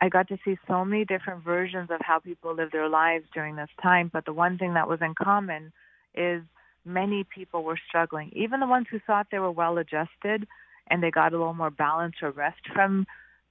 I 0.00 0.08
got 0.08 0.28
to 0.28 0.38
see 0.44 0.56
so 0.66 0.84
many 0.84 1.04
different 1.04 1.44
versions 1.44 1.90
of 1.90 2.00
how 2.02 2.18
people 2.18 2.54
live 2.54 2.70
their 2.72 2.88
lives 2.88 3.24
during 3.34 3.56
this 3.56 3.70
time, 3.82 4.10
but 4.12 4.24
the 4.24 4.32
one 4.32 4.58
thing 4.58 4.74
that 4.74 4.88
was 4.88 5.00
in 5.02 5.14
common 5.14 5.72
is 6.14 6.42
many 6.84 7.24
people 7.24 7.62
were 7.62 7.78
struggling. 7.88 8.30
Even 8.34 8.60
the 8.60 8.66
ones 8.66 8.86
who 8.90 8.98
thought 9.06 9.28
they 9.30 9.38
were 9.38 9.50
well 9.50 9.78
adjusted 9.78 10.46
and 10.88 11.02
they 11.02 11.10
got 11.10 11.32
a 11.32 11.38
little 11.38 11.54
more 11.54 11.70
balance 11.70 12.16
or 12.22 12.30
rest 12.30 12.60
from, 12.72 13.06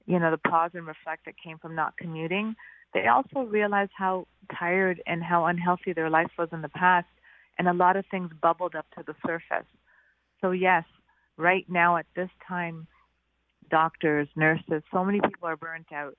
you 0.10 0.18
know, 0.18 0.32
the 0.32 0.50
pause 0.50 0.72
and 0.74 0.88
reflect 0.88 1.26
that 1.26 1.36
came 1.42 1.60
from 1.60 1.76
not 1.76 1.96
commuting, 1.96 2.56
they 2.96 3.06
also 3.06 3.42
realized 3.48 3.92
how 3.96 4.26
tired 4.58 5.00
and 5.06 5.24
how 5.24 5.46
unhealthy 5.46 5.94
their 5.94 6.10
life 6.10 6.32
was 6.36 6.50
in 6.52 6.64
the 6.64 6.70
past 6.70 7.06
and 7.60 7.68
a 7.68 7.74
lot 7.74 7.96
of 7.96 8.06
things 8.10 8.32
bubbled 8.42 8.74
up 8.74 8.88
to 8.98 9.04
the 9.06 9.14
surface. 9.24 9.68
So, 10.42 10.50
yes, 10.50 10.84
right 11.38 11.64
now 11.70 11.98
at 11.98 12.08
this 12.16 12.30
time, 12.48 12.88
doctors, 13.70 14.28
nurses, 14.36 14.82
so 14.92 15.06
many 15.06 15.22
people 15.22 15.48
are 15.48 15.56
burnt 15.56 15.92
out. 15.94 16.18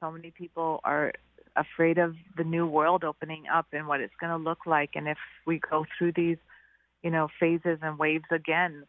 So 0.00 0.10
many 0.10 0.32
people 0.32 0.80
are 0.82 1.12
afraid 1.54 1.98
of 1.98 2.16
the 2.36 2.42
new 2.42 2.66
world 2.66 3.04
opening 3.04 3.44
up 3.54 3.66
and 3.72 3.86
what 3.86 4.00
it's 4.00 4.14
going 4.20 4.36
to 4.36 4.42
look 4.42 4.66
like. 4.66 4.90
And 4.96 5.06
if 5.06 5.18
we 5.46 5.60
go 5.70 5.86
through 5.96 6.14
these, 6.16 6.38
you 7.04 7.10
know, 7.10 7.28
phases 7.38 7.78
and 7.82 8.00
waves 8.00 8.24
again, 8.32 8.82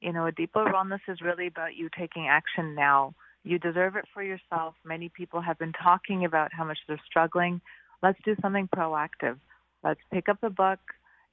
you 0.00 0.12
know, 0.12 0.26
a 0.26 0.32
deeper 0.32 0.64
wellness 0.64 1.00
is 1.06 1.20
really 1.20 1.46
about 1.46 1.76
you 1.76 1.88
taking 1.96 2.26
action 2.26 2.74
now. 2.74 3.14
You 3.46 3.58
deserve 3.58 3.96
it 3.96 4.04
for 4.12 4.22
yourself. 4.22 4.74
Many 4.84 5.08
people 5.08 5.40
have 5.40 5.58
been 5.58 5.72
talking 5.72 6.24
about 6.24 6.52
how 6.52 6.64
much 6.64 6.78
they're 6.86 7.00
struggling. 7.08 7.60
Let's 8.02 8.18
do 8.24 8.34
something 8.42 8.68
proactive. 8.74 9.38
Let's 9.84 10.00
pick 10.12 10.28
up 10.28 10.38
a 10.42 10.50
book, 10.50 10.80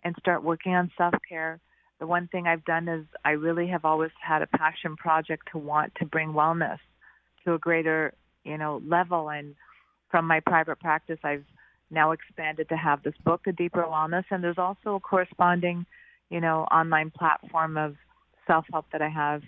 and 0.04 0.16
start 0.20 0.44
working 0.44 0.76
on 0.76 0.92
self 0.98 1.16
care. 1.28 1.60
The 2.00 2.08
one 2.08 2.28
thing 2.28 2.48
I've 2.48 2.66
done 2.66 2.88
is 2.88 3.06
I 3.24 3.32
really 3.32 3.68
have 3.68 3.86
always 3.86 4.12
had 4.22 4.42
a 4.42 4.48
passion 4.48 4.96
project 4.96 5.50
to 5.52 5.58
want 5.58 5.94
to 5.96 6.06
bring 6.06 6.34
wellness 6.34 6.80
to 7.46 7.54
a 7.54 7.60
greater, 7.60 8.14
you 8.44 8.58
know, 8.58 8.82
level. 8.86 9.30
And 9.30 9.56
from 10.12 10.28
my 10.28 10.40
private 10.42 10.80
practice, 10.80 11.20
I've 11.24 11.46
now 11.90 12.12
expanded 12.12 12.70
to 12.70 12.78
have 12.78 13.04
this 13.04 13.14
book, 13.24 13.42
A 13.48 13.52
Deeper 13.52 13.84
Wellness, 13.84 14.26
and 14.32 14.44
there's 14.44 14.58
also 14.58 14.96
a 14.96 15.00
corresponding, 15.00 15.86
you 16.30 16.42
know, 16.42 16.64
online 16.72 17.12
platform 17.12 17.78
of 17.78 17.96
self 18.48 18.66
help 18.72 18.86
that 18.92 19.02
I 19.02 19.10
have 19.10 19.42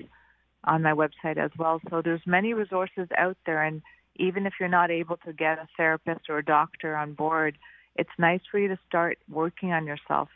on 0.66 0.82
my 0.82 0.92
website 0.92 1.38
as 1.38 1.52
well. 1.58 1.82
So 1.90 2.02
there's 2.02 2.22
many 2.26 2.54
resources 2.54 3.08
out 3.18 3.38
there, 3.46 3.64
and 3.64 3.82
even 4.18 4.46
if 4.46 4.54
you're 4.60 4.70
not 4.70 4.92
able 4.92 5.18
to 5.26 5.34
get 5.34 5.60
a 5.60 5.68
therapist 5.78 6.30
or 6.30 6.40
a 6.40 6.46
doctor 6.46 6.96
on 6.96 7.14
board, 7.14 7.58
it's 7.96 8.10
nice 8.18 8.42
for 8.50 8.60
you 8.60 8.68
to 8.68 8.80
start 8.88 9.18
working 9.30 9.72
on 9.72 9.86
yourself 9.86 10.30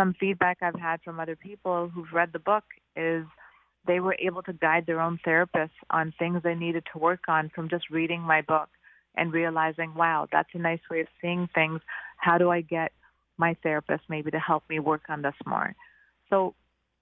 some 0.00 0.14
feedback 0.18 0.58
I've 0.62 0.80
had 0.80 1.02
from 1.02 1.20
other 1.20 1.36
people 1.36 1.88
who've 1.88 2.12
read 2.12 2.30
the 2.32 2.38
book 2.38 2.64
is 2.96 3.26
they 3.86 4.00
were 4.00 4.16
able 4.18 4.42
to 4.44 4.52
guide 4.54 4.86
their 4.86 5.00
own 5.00 5.20
therapists 5.26 5.76
on 5.90 6.14
things 6.18 6.42
they 6.42 6.54
needed 6.54 6.84
to 6.92 6.98
work 6.98 7.28
on 7.28 7.50
from 7.54 7.68
just 7.68 7.90
reading 7.90 8.22
my 8.22 8.40
book 8.40 8.70
and 9.14 9.32
realizing, 9.32 9.92
wow, 9.94 10.26
that's 10.32 10.48
a 10.54 10.58
nice 10.58 10.80
way 10.90 11.00
of 11.00 11.06
seeing 11.20 11.48
things. 11.54 11.80
How 12.16 12.38
do 12.38 12.50
I 12.50 12.62
get 12.62 12.92
my 13.36 13.54
therapist 13.62 14.04
maybe 14.08 14.30
to 14.30 14.38
help 14.38 14.62
me 14.70 14.78
work 14.78 15.02
on 15.10 15.20
this 15.20 15.34
more? 15.44 15.74
So 16.30 16.54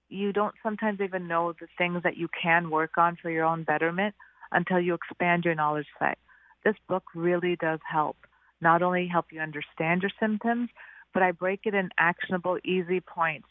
you 0.09 0.33
don't 0.33 0.55
sometimes 0.63 0.99
even 1.01 1.27
know 1.27 1.53
the 1.59 1.67
things 1.77 2.03
that 2.03 2.17
you 2.17 2.27
can 2.41 2.69
work 2.69 2.97
on 2.97 3.17
for 3.21 3.29
your 3.29 3.45
own 3.45 3.63
betterment 3.63 4.15
until 4.51 4.79
you 4.79 4.95
expand 4.95 5.45
your 5.45 5.55
knowledge 5.55 5.87
set. 5.99 6.17
This 6.65 6.75
book 6.87 7.03
really 7.15 7.55
does 7.55 7.79
help. 7.89 8.17
Not 8.61 8.81
only 8.81 9.07
help 9.07 9.27
you 9.31 9.39
understand 9.39 10.01
your 10.01 10.11
symptoms, 10.19 10.69
but 11.13 11.23
I 11.23 11.31
break 11.31 11.61
it 11.65 11.73
in 11.73 11.89
actionable, 11.97 12.57
easy 12.65 12.99
points 12.99 13.47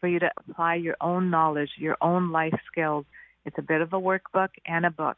for 0.00 0.08
you 0.08 0.18
to 0.20 0.30
apply 0.36 0.76
your 0.76 0.96
own 1.00 1.30
knowledge, 1.30 1.70
your 1.78 1.96
own 2.00 2.30
life 2.30 2.58
skills. 2.70 3.06
It's 3.44 3.58
a 3.58 3.62
bit 3.62 3.80
of 3.80 3.92
a 3.92 4.00
workbook 4.00 4.50
and 4.66 4.86
a 4.86 4.90
book, 4.90 5.16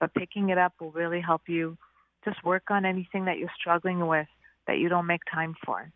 but 0.00 0.14
picking 0.14 0.50
it 0.50 0.58
up 0.58 0.74
will 0.80 0.90
really 0.90 1.20
help 1.20 1.42
you 1.46 1.78
just 2.24 2.44
work 2.44 2.64
on 2.70 2.84
anything 2.84 3.24
that 3.24 3.38
you're 3.38 3.48
struggling 3.58 4.06
with 4.06 4.26
that 4.66 4.78
you 4.78 4.88
don't 4.88 5.06
make 5.06 5.22
time 5.32 5.54
for. 5.64 5.90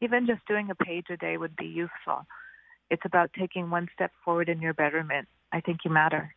Even 0.00 0.26
just 0.26 0.46
doing 0.46 0.68
a 0.70 0.84
page 0.84 1.06
a 1.10 1.16
day 1.16 1.36
would 1.36 1.56
be 1.56 1.66
useful. 1.66 2.26
It's 2.90 3.04
about 3.04 3.30
taking 3.38 3.70
one 3.70 3.88
step 3.94 4.12
forward 4.24 4.48
in 4.48 4.60
your 4.60 4.74
betterment. 4.74 5.28
I 5.52 5.60
think 5.60 5.80
you 5.84 5.90
matter. 5.90 6.34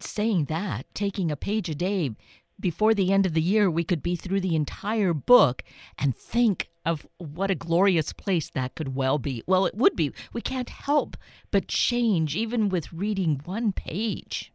Saying 0.00 0.46
that, 0.46 0.86
taking 0.94 1.30
a 1.30 1.36
page 1.36 1.68
a 1.68 1.74
day, 1.74 2.12
before 2.58 2.94
the 2.94 3.12
end 3.12 3.26
of 3.26 3.34
the 3.34 3.40
year, 3.40 3.70
we 3.70 3.84
could 3.84 4.02
be 4.02 4.16
through 4.16 4.40
the 4.40 4.56
entire 4.56 5.14
book 5.14 5.62
and 5.98 6.16
think 6.16 6.68
of 6.84 7.06
what 7.18 7.50
a 7.50 7.54
glorious 7.54 8.12
place 8.12 8.50
that 8.50 8.74
could 8.74 8.94
well 8.94 9.18
be. 9.18 9.42
Well, 9.46 9.66
it 9.66 9.74
would 9.74 9.96
be. 9.96 10.12
We 10.32 10.40
can't 10.40 10.68
help 10.68 11.16
but 11.50 11.68
change 11.68 12.36
even 12.36 12.68
with 12.68 12.92
reading 12.92 13.40
one 13.44 13.72
page. 13.72 14.52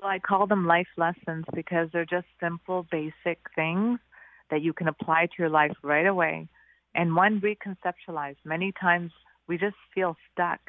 Well, 0.00 0.10
I 0.10 0.18
call 0.18 0.46
them 0.46 0.66
life 0.66 0.88
lessons 0.96 1.44
because 1.54 1.88
they're 1.92 2.06
just 2.06 2.26
simple, 2.40 2.86
basic 2.90 3.38
things 3.54 3.98
that 4.50 4.62
you 4.62 4.72
can 4.72 4.88
apply 4.88 5.26
to 5.26 5.32
your 5.38 5.50
life 5.50 5.76
right 5.82 6.06
away. 6.06 6.48
And 6.94 7.14
one 7.14 7.40
reconceptualized. 7.40 8.38
Many 8.44 8.72
times 8.80 9.12
we 9.50 9.58
just 9.58 9.76
feel 9.94 10.16
stuck. 10.32 10.60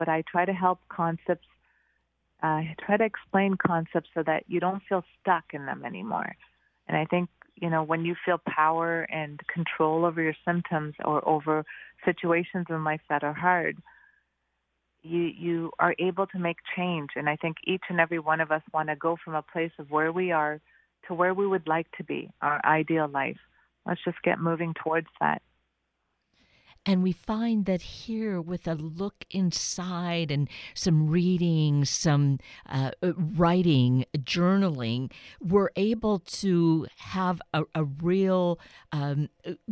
but 0.00 0.08
I 0.08 0.24
try 0.30 0.44
to 0.44 0.52
help 0.52 0.80
concepts. 0.88 1.46
Uh, 2.42 2.62
try 2.84 2.96
to 2.98 3.04
explain 3.04 3.56
concepts 3.56 4.10
so 4.12 4.22
that 4.24 4.42
you 4.48 4.58
don't 4.60 4.82
feel 4.88 5.02
stuck 5.20 5.44
in 5.52 5.64
them 5.64 5.84
anymore. 5.84 6.30
And 6.88 6.96
I 6.96 7.04
think 7.06 7.28
you 7.54 7.70
know 7.70 7.84
when 7.84 8.04
you 8.04 8.14
feel 8.26 8.40
power 8.62 9.02
and 9.20 9.40
control 9.56 10.04
over 10.04 10.20
your 10.20 10.36
symptoms 10.44 10.94
or 11.04 11.26
over 11.34 11.64
situations 12.04 12.66
in 12.68 12.82
life 12.82 13.04
that 13.08 13.22
are 13.22 13.38
hard, 13.46 13.76
you 15.02 15.22
you 15.46 15.70
are 15.78 15.94
able 16.08 16.26
to 16.26 16.38
make 16.48 16.58
change. 16.76 17.10
And 17.14 17.26
I 17.30 17.36
think 17.36 17.56
each 17.72 17.86
and 17.88 18.00
every 18.00 18.18
one 18.18 18.40
of 18.40 18.50
us 18.50 18.62
want 18.74 18.88
to 18.88 18.96
go 18.96 19.16
from 19.24 19.34
a 19.36 19.48
place 19.52 19.74
of 19.78 19.90
where 19.90 20.12
we 20.12 20.32
are 20.32 20.60
to 21.06 21.14
where 21.14 21.34
we 21.34 21.46
would 21.46 21.68
like 21.68 21.90
to 21.98 22.04
be, 22.04 22.30
our 22.42 22.60
ideal 22.64 23.08
life. 23.08 23.42
Let's 23.86 24.04
just 24.04 24.20
get 24.22 24.40
moving 24.40 24.74
towards 24.82 25.12
that. 25.20 25.40
And 26.86 27.02
we 27.02 27.12
find 27.12 27.64
that 27.64 27.80
here, 27.80 28.40
with 28.40 28.68
a 28.68 28.74
look 28.74 29.24
inside 29.30 30.30
and 30.30 30.48
some 30.74 31.08
reading, 31.08 31.86
some 31.86 32.38
uh, 32.68 32.90
writing, 33.02 34.04
journaling, 34.18 35.10
we're 35.40 35.70
able 35.76 36.18
to 36.18 36.86
have 36.98 37.40
a, 37.54 37.62
a 37.74 37.84
real 37.84 38.60
um, 38.92 39.30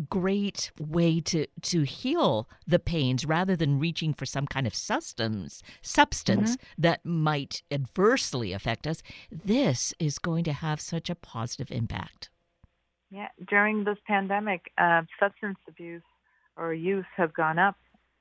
great 0.09 0.73
way 0.79 1.21
to, 1.21 1.47
to 1.63 1.83
heal 1.83 2.49
the 2.67 2.79
pains 2.79 3.27
rather 3.27 3.57
than 3.57 3.79
reaching 3.79 4.15
for 4.15 4.25
some 4.25 4.47
kind 4.47 4.67
of 4.67 4.75
substance, 4.75 5.63
substance 5.83 6.57
mm-hmm. 6.57 6.83
that 6.83 7.05
might 7.05 7.63
adversely 7.71 8.55
affect 8.55 8.87
us. 8.87 9.03
This 9.31 9.93
is 9.99 10.19
going 10.19 10.45
to 10.45 10.53
have 10.55 10.81
such 10.81 11.11
a 11.11 11.15
positive 11.15 11.71
impact. 11.71 12.31
Yeah, 13.11 13.29
during 13.47 13.85
this 13.85 13.99
pandemic, 14.07 14.73
uh, 14.79 15.03
substance 15.21 15.59
abuse 15.69 16.03
or 16.57 16.75
use 16.75 17.05
have 17.17 17.35
gone 17.35 17.59
up. 17.59 17.77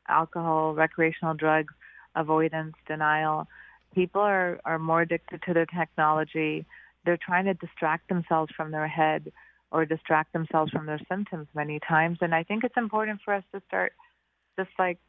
Alcohol, 0.07 0.73
recreational 0.73 1.33
drugs, 1.33 1.73
avoidance, 2.15 2.73
denial. 2.87 3.47
People 3.93 4.21
are, 4.21 4.59
are 4.65 4.79
more 4.79 5.01
addicted 5.01 5.41
to 5.43 5.53
their 5.53 5.65
technology. 5.65 6.65
They're 7.05 7.17
trying 7.17 7.45
to 7.45 7.53
distract 7.53 8.09
themselves 8.09 8.51
from 8.55 8.71
their 8.71 8.87
head 8.87 9.31
or 9.71 9.85
distract 9.85 10.33
themselves 10.33 10.71
from 10.71 10.85
their 10.85 10.99
symptoms 11.09 11.47
many 11.55 11.79
times. 11.87 12.17
And 12.21 12.35
I 12.35 12.43
think 12.43 12.63
it's 12.63 12.77
important 12.77 13.21
for 13.23 13.33
us 13.33 13.43
to 13.53 13.61
start 13.67 13.93
just 14.59 14.71
like 14.77 14.99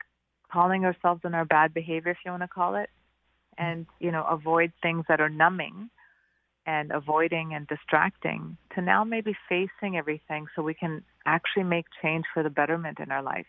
calling 0.53 0.85
ourselves 0.85 1.23
on 1.25 1.35
our 1.35 1.45
bad 1.45 1.75
behavior, 1.75 2.13
if 2.13 2.19
you 2.25 2.31
want 2.31 2.43
to 2.43 2.49
call 2.49 2.77
it, 2.77 2.91
and, 3.59 3.87
you 3.99 4.13
know, 4.13 4.25
avoid 4.25 4.73
things 4.83 5.05
that 5.09 5.21
are 5.21 5.29
numbing 5.29 5.91
and 6.67 6.93
avoiding 6.93 7.55
and 7.55 7.67
distracting 7.67 8.57
to 8.75 8.81
now 8.81 9.05
maybe 9.05 9.37
facing 9.49 9.97
everything 9.97 10.47
so 10.55 10.63
we 10.63 10.75
can 10.75 11.03
actually 11.27 11.65
make 11.65 11.87
change 12.01 12.25
for 12.33 12.43
the 12.43 12.51
betterment 12.51 13.01
in 13.01 13.11
our 13.11 13.23
life. 13.23 13.47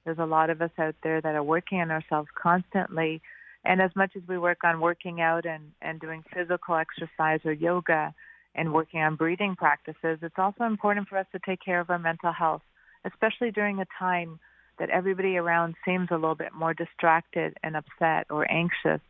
There's 0.06 0.20
a 0.20 0.26
lot 0.26 0.50
of 0.50 0.62
us 0.62 0.72
out 0.78 0.96
there 1.04 1.22
that 1.22 1.36
are 1.36 1.44
working 1.44 1.80
on 1.82 1.92
ourselves 1.92 2.30
constantly. 2.42 3.22
And 3.64 3.82
as 3.82 3.92
much 3.96 4.14
as 4.16 4.24
we 4.28 4.38
work 4.38 4.64
on 4.64 4.80
working 4.80 5.22
out 5.22 5.46
and, 5.46 5.72
and 5.82 6.00
doing 6.00 6.24
physical 6.34 6.76
exercise 6.76 7.42
or 7.46 7.54
yoga, 7.54 8.14
and 8.56 8.74
working 8.74 9.02
on 9.02 9.16
breathing 9.16 9.56
practices, 9.56 10.20
it's 10.22 10.38
also 10.38 10.66
important 10.66 11.08
for 11.08 11.18
us 11.18 11.26
to 11.32 11.40
take 11.46 11.60
care 11.64 11.80
of 11.80 11.90
our 11.90 12.00
mental 12.00 12.32
health, 12.32 12.62
especially 13.06 13.52
during 13.52 13.80
a 13.80 13.86
time 13.98 14.40
that 14.80 14.90
everybody 14.90 15.38
around 15.38 15.76
seems 15.86 16.10
a 16.12 16.16
little 16.16 16.36
bit 16.36 16.54
more 16.54 16.74
distracted 16.74 17.56
and 17.64 17.76
upset 17.76 18.26
or 18.30 18.50
anxious 18.52 19.02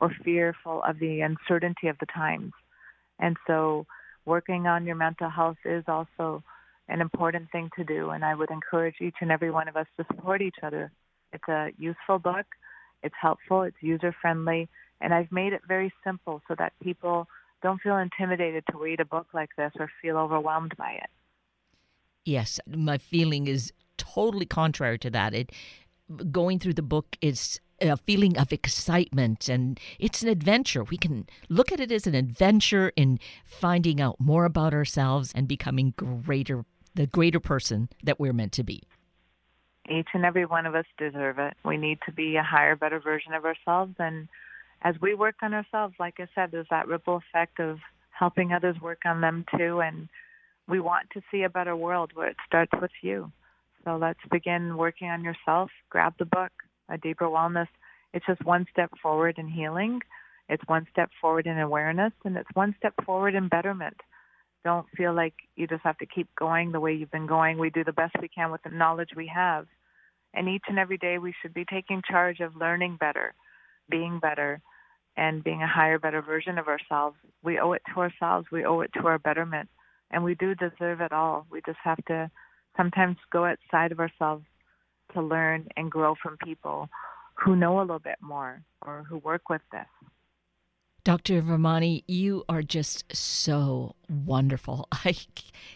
or 0.00 0.14
fearful 0.24 0.82
of 0.82 0.98
the 0.98 1.20
uncertainty 1.20 1.88
of 1.88 1.96
the 1.98 2.06
times. 2.06 2.52
And 3.18 3.36
so 3.46 3.86
working 4.24 4.66
on 4.66 4.86
your 4.86 4.96
mental 4.96 5.30
health 5.30 5.56
is 5.64 5.84
also 5.88 6.42
an 6.88 7.00
important 7.00 7.50
thing 7.50 7.70
to 7.76 7.84
do 7.84 8.10
and 8.10 8.24
I 8.24 8.34
would 8.34 8.50
encourage 8.50 8.96
each 9.00 9.16
and 9.20 9.30
every 9.32 9.50
one 9.50 9.68
of 9.68 9.76
us 9.76 9.86
to 9.96 10.04
support 10.06 10.42
each 10.42 10.56
other. 10.62 10.90
It's 11.32 11.48
a 11.48 11.70
useful 11.78 12.18
book, 12.18 12.46
it's 13.02 13.14
helpful, 13.20 13.62
it's 13.62 13.76
user 13.80 14.14
friendly, 14.20 14.68
and 15.00 15.12
I've 15.14 15.32
made 15.32 15.52
it 15.52 15.62
very 15.66 15.92
simple 16.04 16.42
so 16.48 16.54
that 16.58 16.72
people 16.82 17.26
don't 17.64 17.80
feel 17.80 17.96
intimidated 17.96 18.62
to 18.70 18.78
read 18.78 19.00
a 19.00 19.04
book 19.06 19.26
like 19.32 19.48
this 19.56 19.72
or 19.80 19.90
feel 20.00 20.18
overwhelmed 20.18 20.74
by 20.76 20.92
it. 20.92 21.10
Yes, 22.24 22.60
my 22.68 22.98
feeling 22.98 23.48
is 23.48 23.72
totally 23.96 24.46
contrary 24.46 24.98
to 24.98 25.10
that. 25.10 25.34
It 25.34 25.50
going 26.30 26.58
through 26.58 26.74
the 26.74 26.82
book 26.82 27.16
is 27.22 27.58
a 27.80 27.96
feeling 27.96 28.36
of 28.36 28.52
excitement 28.52 29.48
and 29.48 29.80
it's 29.98 30.22
an 30.22 30.28
adventure. 30.28 30.84
We 30.84 30.98
can 30.98 31.26
look 31.48 31.72
at 31.72 31.80
it 31.80 31.90
as 31.90 32.06
an 32.06 32.14
adventure 32.14 32.92
in 32.96 33.18
finding 33.46 33.98
out 33.98 34.16
more 34.20 34.44
about 34.44 34.74
ourselves 34.74 35.32
and 35.34 35.48
becoming 35.48 35.94
greater 35.96 36.64
the 36.94 37.06
greater 37.08 37.40
person 37.40 37.88
that 38.04 38.20
we're 38.20 38.34
meant 38.34 38.52
to 38.52 38.62
be. 38.62 38.82
Each 39.90 40.06
and 40.12 40.24
every 40.24 40.46
one 40.46 40.64
of 40.66 40.74
us 40.74 40.84
deserve 40.96 41.38
it. 41.38 41.54
We 41.64 41.76
need 41.76 41.98
to 42.06 42.12
be 42.12 42.36
a 42.36 42.42
higher, 42.42 42.76
better 42.76 43.00
version 43.00 43.32
of 43.32 43.44
ourselves 43.44 43.94
and 43.98 44.28
as 44.82 44.94
we 45.00 45.14
work 45.14 45.36
on 45.42 45.54
ourselves, 45.54 45.94
like 45.98 46.14
I 46.18 46.28
said, 46.34 46.50
there's 46.50 46.66
that 46.70 46.88
ripple 46.88 47.16
effect 47.16 47.60
of 47.60 47.78
helping 48.10 48.52
others 48.52 48.76
work 48.80 49.00
on 49.06 49.20
them 49.20 49.44
too. 49.56 49.80
And 49.80 50.08
we 50.68 50.80
want 50.80 51.08
to 51.12 51.22
see 51.30 51.42
a 51.42 51.48
better 51.48 51.76
world 51.76 52.12
where 52.14 52.28
it 52.28 52.36
starts 52.46 52.72
with 52.80 52.92
you. 53.02 53.32
So 53.84 53.96
let's 53.96 54.20
begin 54.30 54.76
working 54.76 55.08
on 55.08 55.24
yourself. 55.24 55.70
Grab 55.90 56.14
the 56.18 56.24
book, 56.24 56.52
A 56.88 56.98
Deeper 56.98 57.26
Wellness. 57.26 57.68
It's 58.12 58.26
just 58.26 58.44
one 58.44 58.66
step 58.70 58.90
forward 59.02 59.38
in 59.38 59.48
healing. 59.48 60.00
It's 60.48 60.62
one 60.66 60.86
step 60.90 61.10
forward 61.20 61.46
in 61.46 61.58
awareness, 61.58 62.12
and 62.24 62.36
it's 62.36 62.48
one 62.54 62.74
step 62.78 62.94
forward 63.04 63.34
in 63.34 63.48
betterment. 63.48 63.96
Don't 64.64 64.86
feel 64.96 65.14
like 65.14 65.34
you 65.56 65.66
just 65.66 65.82
have 65.84 65.98
to 65.98 66.06
keep 66.06 66.28
going 66.38 66.72
the 66.72 66.80
way 66.80 66.94
you've 66.94 67.10
been 67.10 67.26
going. 67.26 67.58
We 67.58 67.70
do 67.70 67.84
the 67.84 67.92
best 67.92 68.14
we 68.20 68.28
can 68.28 68.50
with 68.50 68.62
the 68.62 68.70
knowledge 68.70 69.10
we 69.16 69.30
have. 69.34 69.66
And 70.32 70.48
each 70.48 70.64
and 70.68 70.78
every 70.78 70.98
day 70.98 71.18
we 71.18 71.34
should 71.40 71.54
be 71.54 71.64
taking 71.64 72.02
charge 72.08 72.40
of 72.40 72.56
learning 72.56 72.96
better, 72.98 73.34
being 73.90 74.18
better, 74.20 74.60
and 75.16 75.44
being 75.44 75.62
a 75.62 75.68
higher, 75.68 75.98
better 75.98 76.22
version 76.22 76.58
of 76.58 76.68
ourselves. 76.68 77.16
We 77.42 77.58
owe 77.58 77.72
it 77.72 77.82
to 77.92 78.00
ourselves. 78.00 78.46
We 78.50 78.64
owe 78.64 78.80
it 78.80 78.90
to 78.94 79.06
our 79.06 79.18
betterment. 79.18 79.68
And 80.10 80.24
we 80.24 80.34
do 80.34 80.54
deserve 80.54 81.00
it 81.00 81.12
all. 81.12 81.46
We 81.50 81.60
just 81.64 81.78
have 81.82 82.04
to 82.06 82.30
sometimes 82.76 83.16
go 83.32 83.44
outside 83.44 83.92
of 83.92 84.00
ourselves 84.00 84.44
to 85.12 85.22
learn 85.22 85.68
and 85.76 85.90
grow 85.90 86.14
from 86.20 86.36
people 86.38 86.88
who 87.34 87.56
know 87.56 87.78
a 87.78 87.82
little 87.82 87.98
bit 87.98 88.18
more 88.20 88.62
or 88.82 89.04
who 89.08 89.18
work 89.18 89.48
with 89.48 89.62
this. 89.72 89.86
Dr. 91.04 91.42
Vermani, 91.42 92.02
you 92.08 92.44
are 92.48 92.62
just 92.62 93.14
so 93.14 93.94
wonderful. 94.08 94.88
I 94.92 95.14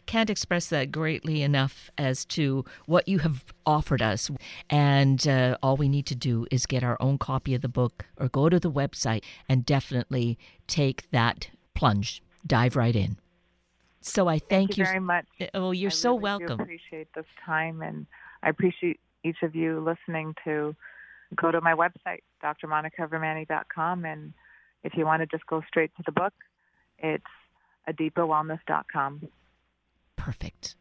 can't 0.06 0.30
express 0.30 0.68
that 0.68 0.90
greatly 0.90 1.42
enough 1.42 1.90
as 1.98 2.24
to 2.26 2.64
what 2.86 3.06
you 3.06 3.18
have 3.18 3.44
offered 3.66 4.00
us. 4.00 4.30
And 4.70 5.28
uh, 5.28 5.58
all 5.62 5.76
we 5.76 5.90
need 5.90 6.06
to 6.06 6.14
do 6.14 6.46
is 6.50 6.64
get 6.64 6.82
our 6.82 6.96
own 6.98 7.18
copy 7.18 7.54
of 7.54 7.60
the 7.60 7.68
book 7.68 8.06
or 8.16 8.30
go 8.30 8.48
to 8.48 8.58
the 8.58 8.70
website 8.70 9.22
and 9.50 9.66
definitely 9.66 10.38
take 10.66 11.10
that 11.10 11.50
plunge, 11.74 12.22
dive 12.46 12.74
right 12.74 12.96
in. 12.96 13.18
So 14.00 14.28
I 14.28 14.38
thank, 14.38 14.48
thank 14.48 14.78
you, 14.78 14.84
very 14.86 15.00
much. 15.00 15.26
Oh, 15.52 15.72
you're 15.72 15.90
I 15.90 15.92
so 15.92 16.12
really 16.12 16.22
welcome. 16.22 16.60
I 16.60 16.62
appreciate 16.62 17.08
this 17.14 17.26
time, 17.44 17.82
and 17.82 18.06
I 18.42 18.48
appreciate 18.48 18.98
each 19.24 19.42
of 19.42 19.54
you 19.54 19.80
listening 19.80 20.34
to 20.44 20.74
go 21.36 21.50
to 21.50 21.60
my 21.60 21.74
website, 21.74 22.20
drmonicavermani.com, 22.42 24.06
and 24.06 24.32
if 24.82 24.94
you 24.96 25.04
want 25.04 25.22
to 25.22 25.26
just 25.26 25.46
go 25.46 25.62
straight 25.66 25.90
to 25.96 26.02
the 26.06 26.12
book, 26.12 26.34
it's 26.98 27.24
adeeperwellness.com. 27.88 29.28
Perfect. 30.16 30.76